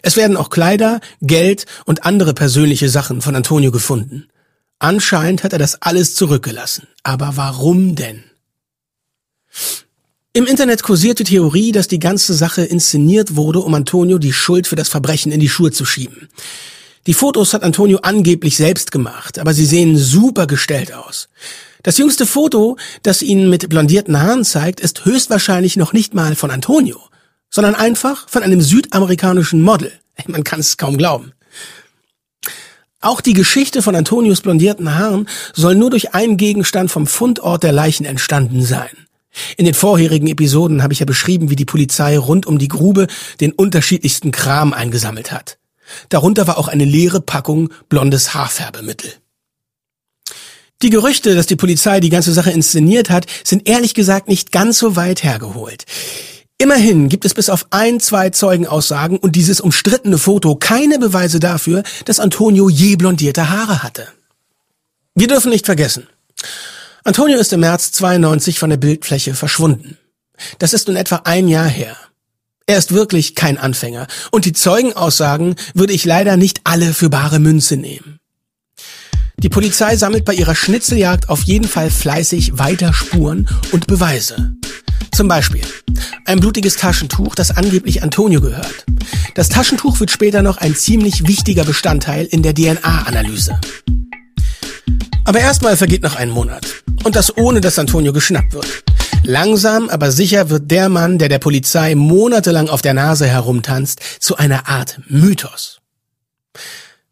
Es 0.02 0.16
werden 0.16 0.38
auch 0.38 0.50
Kleider, 0.50 1.02
Geld 1.22 1.66
und 1.86 2.06
andere 2.06 2.34
persönliche 2.34 2.90
Sachen 2.90 3.22
von 3.22 3.36
Antonio 3.36 3.72
gefunden. 3.72 4.28
Anscheinend 4.80 5.44
hat 5.44 5.54
er 5.54 5.60
das 5.60 5.82
alles 5.82 6.16
zurückgelassen. 6.16 6.88
Aber 7.06 7.38
warum 7.38 7.94
denn? 7.94 8.24
Im 10.34 10.48
Internet 10.48 10.82
kursiert 10.82 11.20
die 11.20 11.24
Theorie, 11.24 11.72
dass 11.72 11.88
die 11.88 12.00
ganze 12.00 12.34
Sache 12.34 12.64
inszeniert 12.64 13.36
wurde, 13.36 13.60
um 13.60 13.76
Antonio 13.76 14.18
die 14.18 14.34
Schuld 14.34 14.66
für 14.66 14.76
das 14.76 14.90
Verbrechen 14.90 15.32
in 15.32 15.40
die 15.40 15.48
Schuhe 15.48 15.72
zu 15.72 15.86
schieben. 15.86 16.30
Die 17.06 17.14
Fotos 17.14 17.54
hat 17.54 17.62
Antonio 17.62 18.00
angeblich 18.02 18.58
selbst 18.58 18.92
gemacht, 18.92 19.38
aber 19.38 19.54
sie 19.54 19.68
sehen 19.68 19.96
super 19.96 20.48
gestellt 20.48 20.94
aus. 20.94 21.30
Das 21.84 22.00
jüngste 22.00 22.26
Foto, 22.26 22.76
das 23.04 23.22
ihn 23.22 23.52
mit 23.52 23.70
blondierten 23.70 24.20
Haaren 24.20 24.44
zeigt, 24.44 24.80
ist 24.80 25.06
höchstwahrscheinlich 25.06 25.78
noch 25.78 25.94
nicht 25.94 26.16
mal 26.16 26.36
von 26.36 26.50
Antonio, 26.50 27.00
sondern 27.52 27.76
einfach 27.76 28.28
von 28.28 28.42
einem 28.42 28.62
südamerikanischen 28.62 29.62
Model. 29.62 29.92
Man 30.26 30.44
kann 30.44 30.60
es 30.60 30.78
kaum 30.78 30.98
glauben. 30.98 31.35
Auch 33.06 33.22
die 33.22 33.34
Geschichte 33.34 33.84
von 33.84 33.96
Antonios 33.96 34.42
blondierten 34.42 34.96
Haaren 34.96 35.30
soll 35.54 35.76
nur 35.76 35.92
durch 35.92 36.16
einen 36.16 36.38
Gegenstand 36.38 36.90
vom 36.90 37.06
Fundort 37.06 37.62
der 37.62 37.72
Leichen 37.72 38.04
entstanden 38.04 38.64
sein. 38.64 38.90
In 39.58 39.66
den 39.66 39.76
vorherigen 39.76 40.26
Episoden 40.26 40.82
habe 40.82 40.92
ich 40.92 41.02
ja 41.02 41.06
beschrieben, 41.06 41.52
wie 41.52 41.56
die 41.56 41.66
Polizei 41.66 42.18
rund 42.18 42.48
um 42.48 42.58
die 42.58 42.68
Grube 42.68 43.06
den 43.42 43.52
unterschiedlichsten 43.52 44.32
Kram 44.32 44.74
eingesammelt 44.74 45.32
hat. 45.32 45.60
Darunter 46.10 46.48
war 46.48 46.58
auch 46.58 46.68
eine 46.68 46.84
leere 46.84 47.22
Packung 47.22 47.70
blondes 47.90 48.34
Haarfärbemittel. 48.34 49.14
Die 50.82 50.90
Gerüchte, 50.90 51.36
dass 51.36 51.46
die 51.46 51.56
Polizei 51.56 52.00
die 52.00 52.10
ganze 52.10 52.34
Sache 52.34 52.50
inszeniert 52.50 53.12
hat, 53.12 53.28
sind 53.44 53.70
ehrlich 53.70 53.94
gesagt 53.94 54.28
nicht 54.28 54.52
ganz 54.52 54.80
so 54.80 54.96
weit 54.96 55.24
hergeholt. 55.24 55.86
Immerhin 56.58 57.10
gibt 57.10 57.26
es 57.26 57.34
bis 57.34 57.50
auf 57.50 57.68
ein, 57.72 58.00
zwei 58.00 58.30
Zeugenaussagen 58.30 59.18
und 59.18 59.36
dieses 59.36 59.60
umstrittene 59.60 60.18
Foto 60.18 60.56
keine 60.56 61.00
Beweise 61.00 61.40
dafür, 61.40 61.84
dass 62.06 62.20
Antonio 62.20 62.70
je 62.70 62.96
blondierte 62.96 63.50
Haare 63.50 63.84
hatte. 63.84 64.08
Wir 65.16 65.28
dürfen 65.28 65.50
nicht 65.50 65.66
vergessen. 65.66 66.08
Antonio 67.04 67.38
ist 67.38 67.52
im 67.54 67.60
März 67.60 67.92
92 67.92 68.58
von 68.58 68.70
der 68.70 68.78
Bildfläche 68.78 69.36
verschwunden. 69.36 69.98
Das 70.60 70.74
ist 70.74 70.88
nun 70.88 70.98
etwa 70.98 71.22
ein 71.26 71.48
Jahr 71.48 71.68
her. 71.68 71.98
Er 72.68 72.78
ist 72.78 72.94
wirklich 72.94 73.36
kein 73.36 73.58
Anfänger 73.58 74.08
und 74.32 74.46
die 74.46 74.54
Zeugenaussagen 74.54 75.56
würde 75.74 75.94
ich 75.94 76.06
leider 76.06 76.36
nicht 76.36 76.62
alle 76.64 76.94
für 76.94 77.10
bare 77.10 77.40
Münze 77.40 77.78
nehmen. 77.78 78.20
Die 79.38 79.50
Polizei 79.50 79.98
sammelt 79.98 80.26
bei 80.26 80.34
ihrer 80.34 80.56
Schnitzeljagd 80.56 81.30
auf 81.30 81.44
jeden 81.44 81.68
Fall 81.68 81.92
fleißig 81.92 82.58
weiter 82.58 82.94
Spuren 82.94 83.48
und 83.72 83.86
Beweise. 83.86 84.56
Zum 85.12 85.28
Beispiel 85.28 85.64
ein 86.26 86.40
blutiges 86.40 86.76
Taschentuch, 86.76 87.36
das 87.36 87.52
angeblich 87.52 88.04
Antonio 88.04 88.42
gehört. 88.42 88.86
Das 89.36 89.50
Taschentuch 89.50 90.00
wird 90.00 90.12
später 90.12 90.42
noch 90.42 90.58
ein 90.58 90.76
ziemlich 90.76 91.28
wichtiger 91.28 91.64
Bestandteil 91.64 92.26
in 92.26 92.44
der 92.44 92.54
DNA-Analyse. 92.54 93.60
Aber 95.24 95.40
erstmal 95.40 95.78
vergeht 95.78 96.04
noch 96.04 96.16
ein 96.16 96.30
Monat. 96.30 96.68
Und 97.04 97.16
das 97.16 97.36
ohne, 97.38 97.62
dass 97.62 97.80
Antonio 97.80 98.14
geschnappt 98.14 98.54
wird. 98.54 98.84
Langsam, 99.24 99.90
aber 99.90 100.12
sicher 100.12 100.50
wird 100.50 100.70
der 100.70 100.88
Mann, 100.88 101.18
der 101.18 101.30
der 101.30 101.40
Polizei 101.40 101.96
monatelang 101.96 102.70
auf 102.70 102.82
der 102.82 102.94
Nase 102.94 103.28
herumtanzt, 103.28 104.00
zu 104.20 104.38
einer 104.38 104.68
Art 104.68 105.00
Mythos. 105.08 105.80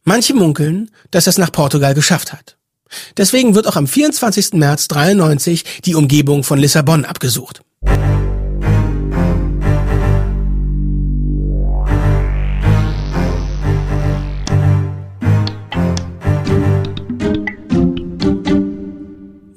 Manche 0.04 0.34
munkeln, 0.34 0.92
dass 1.12 1.28
er 1.28 1.32
es 1.32 1.38
nach 1.38 1.52
Portugal 1.52 1.94
geschafft 1.94 2.34
hat. 2.34 2.58
Deswegen 3.18 3.56
wird 3.56 3.68
auch 3.68 3.76
am 3.76 3.88
24. 3.88 4.54
März 4.54 4.88
93 4.90 5.82
die 5.86 5.96
Umgebung 5.96 6.44
von 6.44 6.60
Lissabon 6.60 7.06
abgesucht. 7.06 7.62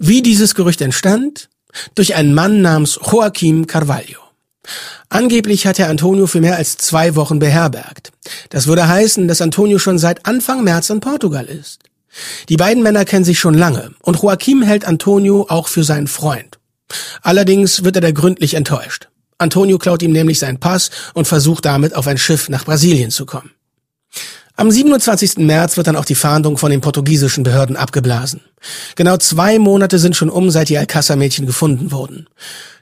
Wie 0.08 0.22
dieses 0.22 0.54
Gerücht 0.54 0.80
entstand? 0.82 1.48
Durch 1.96 2.14
einen 2.14 2.32
Mann 2.32 2.62
namens 2.62 2.98
Joaquim 3.10 3.66
Carvalho. 3.66 4.20
Angeblich 5.08 5.66
hat 5.66 5.78
er 5.78 5.90
Antonio 5.90 6.28
für 6.28 6.40
mehr 6.40 6.56
als 6.56 6.76
zwei 6.76 7.16
Wochen 7.16 7.40
beherbergt. 7.40 8.12
Das 8.50 8.68
würde 8.68 8.86
heißen, 8.86 9.26
dass 9.26 9.42
Antonio 9.42 9.78
schon 9.78 9.98
seit 9.98 10.24
Anfang 10.24 10.62
März 10.62 10.90
in 10.90 11.00
Portugal 11.00 11.46
ist. 11.46 11.80
Die 12.48 12.56
beiden 12.56 12.82
Männer 12.82 13.04
kennen 13.04 13.24
sich 13.24 13.38
schon 13.38 13.54
lange 13.54 13.90
und 14.02 14.22
Joaquim 14.22 14.62
hält 14.62 14.84
Antonio 14.84 15.46
auch 15.48 15.66
für 15.68 15.82
seinen 15.84 16.06
Freund. 16.06 16.58
Allerdings 17.22 17.85
wird 17.85 17.96
er 17.96 18.03
da 18.03 18.11
gründlich 18.11 18.55
enttäuscht. 18.55 19.09
Antonio 19.38 19.79
klaut 19.79 20.03
ihm 20.03 20.12
nämlich 20.12 20.38
seinen 20.38 20.61
Pass 20.61 20.90
und 21.14 21.27
versucht 21.27 21.64
damit 21.64 21.94
auf 21.94 22.07
ein 22.07 22.18
Schiff 22.18 22.49
nach 22.49 22.64
Brasilien 22.64 23.11
zu 23.11 23.27
kommen. 23.27 23.51
Am 24.59 24.70
27. 24.70 25.37
März 25.38 25.77
wird 25.77 25.87
dann 25.87 25.96
auch 25.96 26.07
die 26.07 26.14
Fahndung 26.14 26.57
von 26.57 26.70
den 26.70 26.81
portugiesischen 26.81 27.44
Behörden 27.44 27.77
abgeblasen. 27.77 28.40
Genau 28.94 29.18
zwei 29.18 29.59
Monate 29.59 29.99
sind 29.99 30.16
schon 30.16 30.31
um, 30.31 30.51
seit 30.51 30.70
die 30.70 30.79
Alcázar-Mädchen 30.79 31.44
gefunden 31.44 31.92
wurden. 31.92 32.27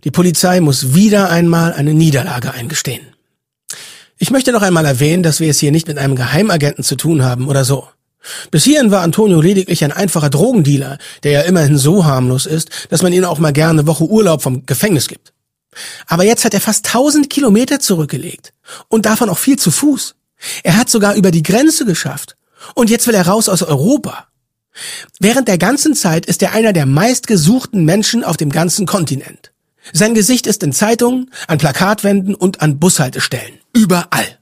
Die 0.04 0.12
Polizei 0.12 0.60
muss 0.60 0.94
wieder 0.94 1.30
einmal 1.30 1.72
eine 1.72 1.92
Niederlage 1.92 2.52
eingestehen. 2.52 3.02
Ich 4.18 4.30
möchte 4.30 4.52
noch 4.52 4.62
einmal 4.62 4.86
erwähnen, 4.86 5.24
dass 5.24 5.40
wir 5.40 5.50
es 5.50 5.58
hier 5.58 5.72
nicht 5.72 5.88
mit 5.88 5.98
einem 5.98 6.14
Geheimagenten 6.14 6.84
zu 6.84 6.94
tun 6.94 7.24
haben 7.24 7.48
oder 7.48 7.64
so. 7.64 7.88
Bis 8.50 8.64
hierhin 8.64 8.90
war 8.90 9.02
Antonio 9.02 9.40
lediglich 9.40 9.84
ein 9.84 9.92
einfacher 9.92 10.30
Drogendealer, 10.30 10.98
der 11.22 11.32
ja 11.32 11.40
immerhin 11.42 11.76
so 11.76 12.04
harmlos 12.04 12.46
ist, 12.46 12.70
dass 12.90 13.02
man 13.02 13.12
ihn 13.12 13.24
auch 13.24 13.38
mal 13.38 13.52
gerne 13.52 13.80
eine 13.80 13.86
Woche 13.86 14.04
Urlaub 14.04 14.42
vom 14.42 14.66
Gefängnis 14.66 15.08
gibt. 15.08 15.32
Aber 16.06 16.24
jetzt 16.24 16.44
hat 16.44 16.54
er 16.54 16.60
fast 16.60 16.86
1000 16.86 17.28
Kilometer 17.28 17.80
zurückgelegt 17.80 18.52
und 18.88 19.06
davon 19.06 19.28
auch 19.28 19.38
viel 19.38 19.58
zu 19.58 19.70
Fuß. 19.70 20.14
Er 20.62 20.76
hat 20.76 20.88
sogar 20.88 21.14
über 21.14 21.30
die 21.30 21.42
Grenze 21.42 21.84
geschafft. 21.84 22.36
Und 22.74 22.90
jetzt 22.90 23.06
will 23.06 23.14
er 23.14 23.26
raus 23.26 23.48
aus 23.48 23.62
Europa. 23.62 24.26
Während 25.20 25.48
der 25.48 25.58
ganzen 25.58 25.94
Zeit 25.94 26.26
ist 26.26 26.42
er 26.42 26.52
einer 26.52 26.72
der 26.72 26.86
meistgesuchten 26.86 27.84
Menschen 27.84 28.24
auf 28.24 28.36
dem 28.36 28.50
ganzen 28.50 28.86
Kontinent. 28.86 29.52
Sein 29.92 30.14
Gesicht 30.14 30.46
ist 30.46 30.62
in 30.62 30.72
Zeitungen, 30.72 31.30
an 31.46 31.58
Plakatwänden 31.58 32.34
und 32.34 32.62
an 32.62 32.78
Bushaltestellen. 32.78 33.58
Überall. 33.74 34.38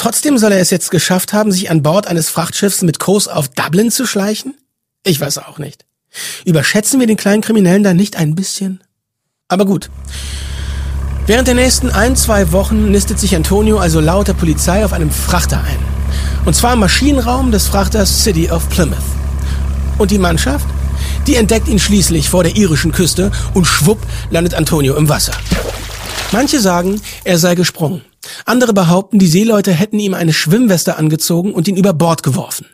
Trotzdem 0.00 0.38
soll 0.38 0.52
er 0.52 0.60
es 0.60 0.70
jetzt 0.70 0.90
geschafft 0.90 1.34
haben, 1.34 1.52
sich 1.52 1.70
an 1.70 1.82
Bord 1.82 2.06
eines 2.06 2.30
Frachtschiffs 2.30 2.80
mit 2.80 2.98
Kurs 2.98 3.28
auf 3.28 3.48
Dublin 3.48 3.90
zu 3.90 4.06
schleichen? 4.06 4.54
Ich 5.04 5.20
weiß 5.20 5.36
auch 5.36 5.58
nicht. 5.58 5.84
Überschätzen 6.46 7.00
wir 7.00 7.06
den 7.06 7.18
kleinen 7.18 7.42
Kriminellen 7.42 7.82
da 7.82 7.92
nicht 7.92 8.16
ein 8.16 8.34
bisschen? 8.34 8.80
Aber 9.48 9.66
gut. 9.66 9.90
Während 11.26 11.48
der 11.48 11.54
nächsten 11.54 11.90
ein, 11.90 12.16
zwei 12.16 12.50
Wochen 12.50 12.90
nistet 12.90 13.20
sich 13.20 13.36
Antonio 13.36 13.78
also 13.78 14.00
laut 14.00 14.28
der 14.28 14.32
Polizei 14.32 14.86
auf 14.86 14.94
einem 14.94 15.10
Frachter 15.10 15.62
ein. 15.62 15.78
Und 16.46 16.56
zwar 16.56 16.72
im 16.72 16.80
Maschinenraum 16.80 17.52
des 17.52 17.66
Frachters 17.66 18.24
City 18.24 18.50
of 18.50 18.70
Plymouth. 18.70 18.96
Und 19.98 20.12
die 20.12 20.18
Mannschaft? 20.18 20.66
Die 21.26 21.36
entdeckt 21.36 21.68
ihn 21.68 21.78
schließlich 21.78 22.30
vor 22.30 22.42
der 22.42 22.56
irischen 22.56 22.92
Küste 22.92 23.30
und 23.52 23.66
schwupp 23.66 23.98
landet 24.30 24.54
Antonio 24.54 24.96
im 24.96 25.10
Wasser. 25.10 25.34
Manche 26.32 26.58
sagen, 26.58 27.02
er 27.24 27.36
sei 27.36 27.54
gesprungen. 27.54 28.00
Andere 28.44 28.72
behaupten, 28.72 29.18
die 29.18 29.26
Seeleute 29.26 29.72
hätten 29.72 29.98
ihm 29.98 30.14
eine 30.14 30.32
Schwimmweste 30.32 30.96
angezogen 30.96 31.52
und 31.52 31.68
ihn 31.68 31.76
über 31.76 31.92
Bord 31.92 32.22
geworfen. 32.22 32.66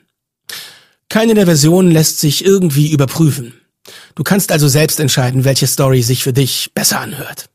Keine 1.08 1.34
der 1.34 1.46
Versionen 1.46 1.90
lässt 1.90 2.18
sich 2.18 2.44
irgendwie 2.44 2.90
überprüfen. 2.90 3.54
Du 4.14 4.24
kannst 4.24 4.50
also 4.50 4.66
selbst 4.66 4.98
entscheiden, 4.98 5.44
welche 5.44 5.66
Story 5.66 6.02
sich 6.02 6.24
für 6.24 6.32
dich 6.32 6.72
besser 6.74 7.00
anhört. 7.00 7.48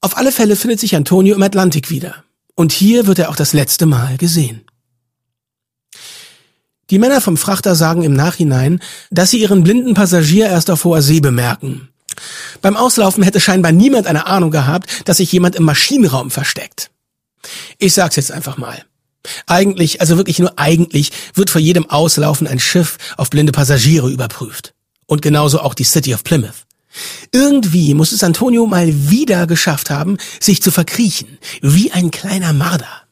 Auf 0.00 0.16
alle 0.16 0.32
Fälle 0.32 0.56
findet 0.56 0.80
sich 0.80 0.96
Antonio 0.96 1.34
im 1.34 1.42
Atlantik 1.42 1.90
wieder. 1.90 2.24
Und 2.56 2.72
hier 2.72 3.06
wird 3.06 3.18
er 3.18 3.30
auch 3.30 3.36
das 3.36 3.52
letzte 3.52 3.86
Mal 3.86 4.16
gesehen. 4.16 4.62
Die 6.90 6.98
Männer 6.98 7.20
vom 7.20 7.36
Frachter 7.36 7.74
sagen 7.74 8.02
im 8.02 8.12
Nachhinein, 8.12 8.80
dass 9.10 9.30
sie 9.30 9.40
ihren 9.40 9.64
blinden 9.64 9.94
Passagier 9.94 10.46
erst 10.46 10.70
auf 10.70 10.84
hoher 10.84 11.02
See 11.02 11.20
bemerken. 11.20 11.88
Beim 12.62 12.76
Auslaufen 12.76 13.22
hätte 13.22 13.40
scheinbar 13.40 13.72
niemand 13.72 14.06
eine 14.06 14.26
Ahnung 14.26 14.50
gehabt, 14.50 14.88
dass 15.06 15.18
sich 15.18 15.32
jemand 15.32 15.56
im 15.56 15.64
Maschinenraum 15.64 16.30
versteckt. 16.30 16.90
Ich 17.78 17.94
sag's 17.94 18.16
jetzt 18.16 18.32
einfach 18.32 18.56
mal. 18.56 18.84
Eigentlich, 19.46 20.00
also 20.00 20.16
wirklich 20.16 20.38
nur 20.38 20.58
eigentlich, 20.58 21.12
wird 21.34 21.50
vor 21.50 21.60
jedem 21.60 21.88
Auslaufen 21.88 22.46
ein 22.46 22.60
Schiff 22.60 22.98
auf 23.16 23.30
blinde 23.30 23.52
Passagiere 23.52 24.10
überprüft. 24.10 24.74
Und 25.06 25.22
genauso 25.22 25.60
auch 25.60 25.74
die 25.74 25.84
City 25.84 26.14
of 26.14 26.24
Plymouth. 26.24 26.64
Irgendwie 27.32 27.94
muss 27.94 28.12
es 28.12 28.22
Antonio 28.22 28.66
mal 28.66 29.10
wieder 29.10 29.46
geschafft 29.46 29.90
haben, 29.90 30.18
sich 30.40 30.62
zu 30.62 30.70
verkriechen, 30.70 31.38
wie 31.60 31.90
ein 31.90 32.10
kleiner 32.10 32.52
Marder. 32.52 33.02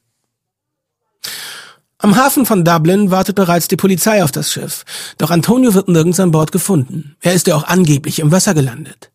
Am 2.03 2.17
Hafen 2.17 2.47
von 2.47 2.65
Dublin 2.65 3.13
wartet 3.13 3.37
bereits 3.37 3.69
die 3.69 3.77
Polizei 3.77 4.25
auf 4.25 4.33
das 4.33 4.51
Schiff, 4.51 4.85
doch 5.19 5.31
Antonio 5.31 5.73
wird 5.73 5.87
nirgends 5.87 6.19
an 6.19 6.33
Bord 6.33 6.51
gefunden. 6.51 7.15
Er 7.21 7.33
ist 7.33 7.47
ja 7.47 7.55
auch 7.55 7.63
angeblich 7.63 8.19
im 8.19 8.33
Wasser 8.33 8.55
gelandet. 8.55 9.13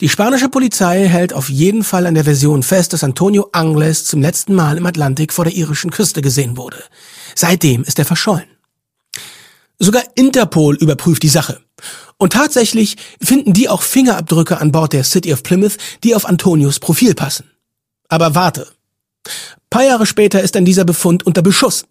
Die 0.00 0.08
spanische 0.08 0.48
Polizei 0.48 1.08
hält 1.08 1.32
auf 1.32 1.48
jeden 1.48 1.82
Fall 1.82 2.06
an 2.06 2.14
der 2.14 2.22
Version 2.22 2.62
fest, 2.62 2.92
dass 2.92 3.02
Antonio 3.02 3.48
Angles 3.50 4.04
zum 4.04 4.22
letzten 4.22 4.54
Mal 4.54 4.76
im 4.76 4.86
Atlantik 4.86 5.32
vor 5.32 5.44
der 5.44 5.54
irischen 5.54 5.90
Küste 5.90 6.22
gesehen 6.22 6.56
wurde. 6.56 6.84
Seitdem 7.34 7.82
ist 7.82 7.98
er 7.98 8.04
verschollen. 8.04 8.46
Sogar 9.80 10.04
Interpol 10.14 10.76
überprüft 10.76 11.24
die 11.24 11.28
Sache. 11.28 11.60
Und 12.18 12.34
tatsächlich 12.34 12.98
finden 13.20 13.52
die 13.52 13.68
auch 13.68 13.82
Fingerabdrücke 13.82 14.60
an 14.60 14.70
Bord 14.70 14.92
der 14.92 15.02
City 15.02 15.32
of 15.32 15.42
Plymouth, 15.42 15.76
die 16.04 16.14
auf 16.14 16.24
Antonios 16.24 16.78
Profil 16.78 17.16
passen. 17.16 17.50
Aber 18.08 18.36
warte. 18.36 18.68
Paar 19.70 19.84
Jahre 19.84 20.06
später 20.06 20.40
ist 20.40 20.54
dann 20.54 20.64
dieser 20.64 20.84
Befund 20.84 21.26
unter 21.26 21.42
Beschuss. 21.42 21.84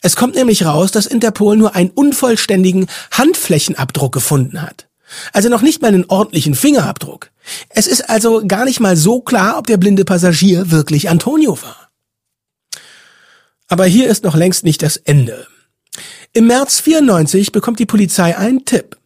Es 0.00 0.16
kommt 0.16 0.34
nämlich 0.34 0.64
raus, 0.64 0.92
dass 0.92 1.06
Interpol 1.06 1.56
nur 1.56 1.74
einen 1.74 1.90
unvollständigen 1.90 2.86
Handflächenabdruck 3.10 4.12
gefunden 4.12 4.62
hat. 4.62 4.88
Also 5.32 5.48
noch 5.48 5.62
nicht 5.62 5.82
mal 5.82 5.88
einen 5.88 6.06
ordentlichen 6.06 6.54
Fingerabdruck. 6.54 7.30
Es 7.68 7.86
ist 7.86 8.08
also 8.08 8.46
gar 8.46 8.64
nicht 8.64 8.80
mal 8.80 8.96
so 8.96 9.20
klar, 9.20 9.58
ob 9.58 9.66
der 9.66 9.76
blinde 9.76 10.04
Passagier 10.04 10.70
wirklich 10.70 11.10
Antonio 11.10 11.58
war. 11.62 11.90
Aber 13.68 13.84
hier 13.84 14.08
ist 14.08 14.24
noch 14.24 14.34
längst 14.34 14.64
nicht 14.64 14.82
das 14.82 14.96
Ende. 14.96 15.46
Im 16.32 16.46
März 16.46 16.80
94 16.80 17.52
bekommt 17.52 17.78
die 17.78 17.86
Polizei 17.86 18.36
einen 18.36 18.64
Tipp. 18.64 18.96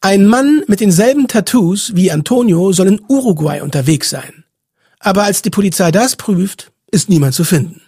Ein 0.00 0.26
Mann 0.26 0.62
mit 0.66 0.80
denselben 0.80 1.28
Tattoos 1.28 1.94
wie 1.94 2.10
Antonio 2.10 2.72
soll 2.72 2.88
in 2.88 3.00
Uruguay 3.08 3.60
unterwegs 3.60 4.10
sein. 4.10 4.44
Aber 4.98 5.24
als 5.24 5.42
die 5.42 5.50
Polizei 5.50 5.90
das 5.90 6.16
prüft, 6.16 6.72
ist 6.90 7.08
niemand 7.08 7.34
zu 7.34 7.44
finden. 7.44 7.82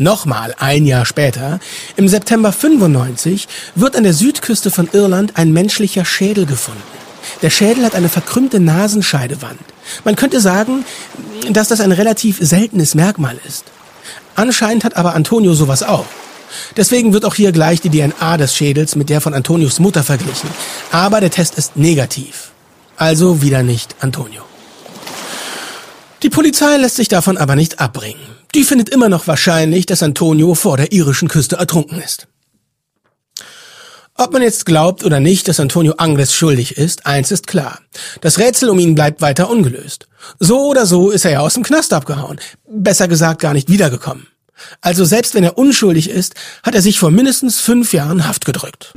Nochmal 0.00 0.54
ein 0.58 0.86
Jahr 0.86 1.04
später, 1.04 1.58
im 1.96 2.06
September 2.06 2.52
95, 2.52 3.48
wird 3.74 3.96
an 3.96 4.04
der 4.04 4.14
Südküste 4.14 4.70
von 4.70 4.88
Irland 4.92 5.32
ein 5.36 5.52
menschlicher 5.52 6.04
Schädel 6.04 6.46
gefunden. 6.46 6.80
Der 7.42 7.50
Schädel 7.50 7.84
hat 7.84 7.96
eine 7.96 8.08
verkrümmte 8.08 8.60
Nasenscheidewand. 8.60 9.58
Man 10.04 10.14
könnte 10.14 10.40
sagen, 10.40 10.84
dass 11.50 11.66
das 11.66 11.80
ein 11.80 11.90
relativ 11.90 12.38
seltenes 12.40 12.94
Merkmal 12.94 13.40
ist. 13.44 13.64
Anscheinend 14.36 14.84
hat 14.84 14.96
aber 14.96 15.16
Antonio 15.16 15.54
sowas 15.54 15.82
auch. 15.82 16.06
Deswegen 16.76 17.12
wird 17.12 17.24
auch 17.24 17.34
hier 17.34 17.50
gleich 17.50 17.80
die 17.80 17.90
DNA 17.90 18.36
des 18.36 18.54
Schädels 18.54 18.94
mit 18.94 19.08
der 19.08 19.20
von 19.20 19.34
Antonios 19.34 19.80
Mutter 19.80 20.04
verglichen. 20.04 20.48
Aber 20.92 21.20
der 21.20 21.30
Test 21.30 21.58
ist 21.58 21.76
negativ. 21.76 22.52
Also 22.96 23.42
wieder 23.42 23.64
nicht 23.64 23.96
Antonio. 23.98 24.42
Die 26.22 26.30
Polizei 26.30 26.76
lässt 26.76 26.96
sich 26.96 27.08
davon 27.08 27.36
aber 27.36 27.56
nicht 27.56 27.80
abbringen. 27.80 28.37
Die 28.54 28.64
findet 28.64 28.88
immer 28.88 29.08
noch 29.08 29.26
wahrscheinlich, 29.26 29.86
dass 29.86 30.02
Antonio 30.02 30.54
vor 30.54 30.76
der 30.76 30.92
irischen 30.92 31.28
Küste 31.28 31.56
ertrunken 31.56 32.00
ist. 32.00 32.28
Ob 34.14 34.32
man 34.32 34.42
jetzt 34.42 34.66
glaubt 34.66 35.04
oder 35.04 35.20
nicht, 35.20 35.46
dass 35.46 35.60
Antonio 35.60 35.94
Angles 35.98 36.34
schuldig 36.34 36.76
ist, 36.76 37.06
eins 37.06 37.30
ist 37.30 37.46
klar. 37.46 37.78
Das 38.20 38.38
Rätsel 38.38 38.68
um 38.68 38.78
ihn 38.80 38.96
bleibt 38.96 39.20
weiter 39.20 39.48
ungelöst. 39.48 40.08
So 40.40 40.66
oder 40.66 40.86
so 40.86 41.10
ist 41.10 41.24
er 41.24 41.30
ja 41.30 41.40
aus 41.40 41.54
dem 41.54 41.62
Knast 41.62 41.92
abgehauen. 41.92 42.40
Besser 42.68 43.06
gesagt 43.06 43.40
gar 43.40 43.52
nicht 43.52 43.68
wiedergekommen. 43.68 44.26
Also 44.80 45.04
selbst 45.04 45.34
wenn 45.34 45.44
er 45.44 45.56
unschuldig 45.56 46.10
ist, 46.10 46.34
hat 46.64 46.74
er 46.74 46.82
sich 46.82 46.98
vor 46.98 47.12
mindestens 47.12 47.60
fünf 47.60 47.92
Jahren 47.92 48.26
Haft 48.26 48.44
gedrückt. 48.44 48.92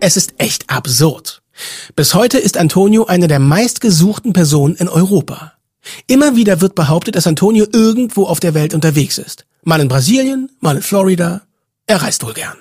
Es 0.00 0.18
ist 0.18 0.34
echt 0.36 0.68
absurd. 0.68 1.40
Bis 1.96 2.14
heute 2.14 2.38
ist 2.38 2.58
Antonio 2.58 3.06
eine 3.06 3.28
der 3.28 3.38
meistgesuchten 3.38 4.34
Personen 4.34 4.74
in 4.74 4.88
Europa. 4.88 5.54
Immer 6.06 6.36
wieder 6.36 6.60
wird 6.60 6.74
behauptet, 6.74 7.16
dass 7.16 7.26
Antonio 7.26 7.66
irgendwo 7.72 8.24
auf 8.24 8.40
der 8.40 8.54
Welt 8.54 8.74
unterwegs 8.74 9.18
ist. 9.18 9.46
Mal 9.62 9.80
in 9.80 9.88
Brasilien, 9.88 10.50
mal 10.60 10.76
in 10.76 10.82
Florida. 10.82 11.42
Er 11.86 12.02
reist 12.02 12.24
wohl 12.24 12.34
gern. 12.34 12.56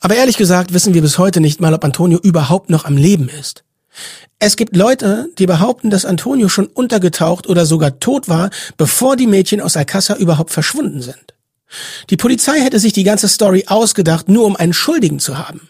Aber 0.00 0.14
ehrlich 0.14 0.36
gesagt 0.36 0.72
wissen 0.72 0.94
wir 0.94 1.02
bis 1.02 1.18
heute 1.18 1.40
nicht 1.40 1.60
mal, 1.60 1.74
ob 1.74 1.84
Antonio 1.84 2.18
überhaupt 2.18 2.70
noch 2.70 2.84
am 2.84 2.96
Leben 2.96 3.28
ist. 3.28 3.64
Es 4.38 4.56
gibt 4.56 4.76
Leute, 4.76 5.30
die 5.38 5.46
behaupten, 5.46 5.88
dass 5.88 6.04
Antonio 6.04 6.48
schon 6.48 6.66
untergetaucht 6.66 7.48
oder 7.48 7.64
sogar 7.64 7.98
tot 7.98 8.28
war, 8.28 8.50
bevor 8.76 9.16
die 9.16 9.26
Mädchen 9.26 9.62
aus 9.62 9.76
Alcázar 9.76 10.18
überhaupt 10.18 10.50
verschwunden 10.50 11.00
sind. 11.00 11.34
Die 12.10 12.16
Polizei 12.16 12.60
hätte 12.60 12.78
sich 12.78 12.92
die 12.92 13.02
ganze 13.02 13.28
Story 13.28 13.64
ausgedacht, 13.66 14.28
nur 14.28 14.44
um 14.44 14.54
einen 14.54 14.74
Schuldigen 14.74 15.18
zu 15.18 15.38
haben. 15.38 15.68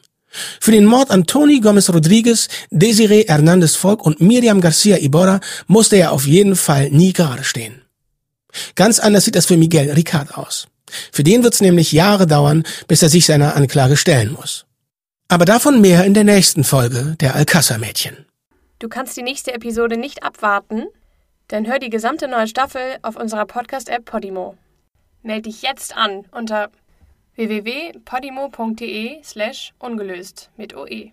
Für 0.60 0.72
den 0.72 0.84
Mord 0.84 1.10
an 1.10 1.24
Tony 1.24 1.60
Gomez 1.60 1.90
Rodriguez, 1.90 2.48
Desiree 2.70 3.24
Hernandez 3.26 3.76
Volk 3.76 4.04
und 4.04 4.20
Miriam 4.20 4.60
Garcia 4.60 4.98
Iborra 4.98 5.40
musste 5.66 5.96
er 5.96 6.12
auf 6.12 6.26
jeden 6.26 6.56
Fall 6.56 6.90
nie 6.90 7.12
gerade 7.12 7.44
stehen. 7.44 7.82
Ganz 8.74 8.98
anders 8.98 9.24
sieht 9.24 9.36
das 9.36 9.46
für 9.46 9.56
Miguel 9.56 9.90
Ricard 9.92 10.36
aus. 10.36 10.68
Für 11.12 11.24
den 11.24 11.42
wird 11.42 11.54
es 11.54 11.60
nämlich 11.60 11.92
Jahre 11.92 12.26
dauern, 12.26 12.64
bis 12.88 13.02
er 13.02 13.08
sich 13.08 13.26
seiner 13.26 13.56
Anklage 13.56 13.96
stellen 13.96 14.32
muss. 14.32 14.66
Aber 15.28 15.44
davon 15.44 15.80
mehr 15.80 16.04
in 16.04 16.14
der 16.14 16.24
nächsten 16.24 16.62
Folge 16.62 17.16
der 17.20 17.34
Alcázar-Mädchen. 17.34 18.26
Du 18.78 18.88
kannst 18.88 19.16
die 19.16 19.22
nächste 19.22 19.52
Episode 19.52 19.96
nicht 19.96 20.22
abwarten? 20.22 20.84
Dann 21.48 21.66
hör 21.66 21.78
die 21.78 21.90
gesamte 21.90 22.28
neue 22.28 22.46
Staffel 22.46 22.98
auf 23.02 23.16
unserer 23.16 23.46
Podcast-App 23.46 24.04
Podimo. 24.04 24.56
Meld 25.22 25.46
dich 25.46 25.62
jetzt 25.62 25.96
an 25.96 26.24
unter 26.30 26.70
www.podimo.de 27.36 29.18
slash 29.22 29.72
ungelöst 29.78 30.50
mit 30.56 30.74
OE. 30.74 31.12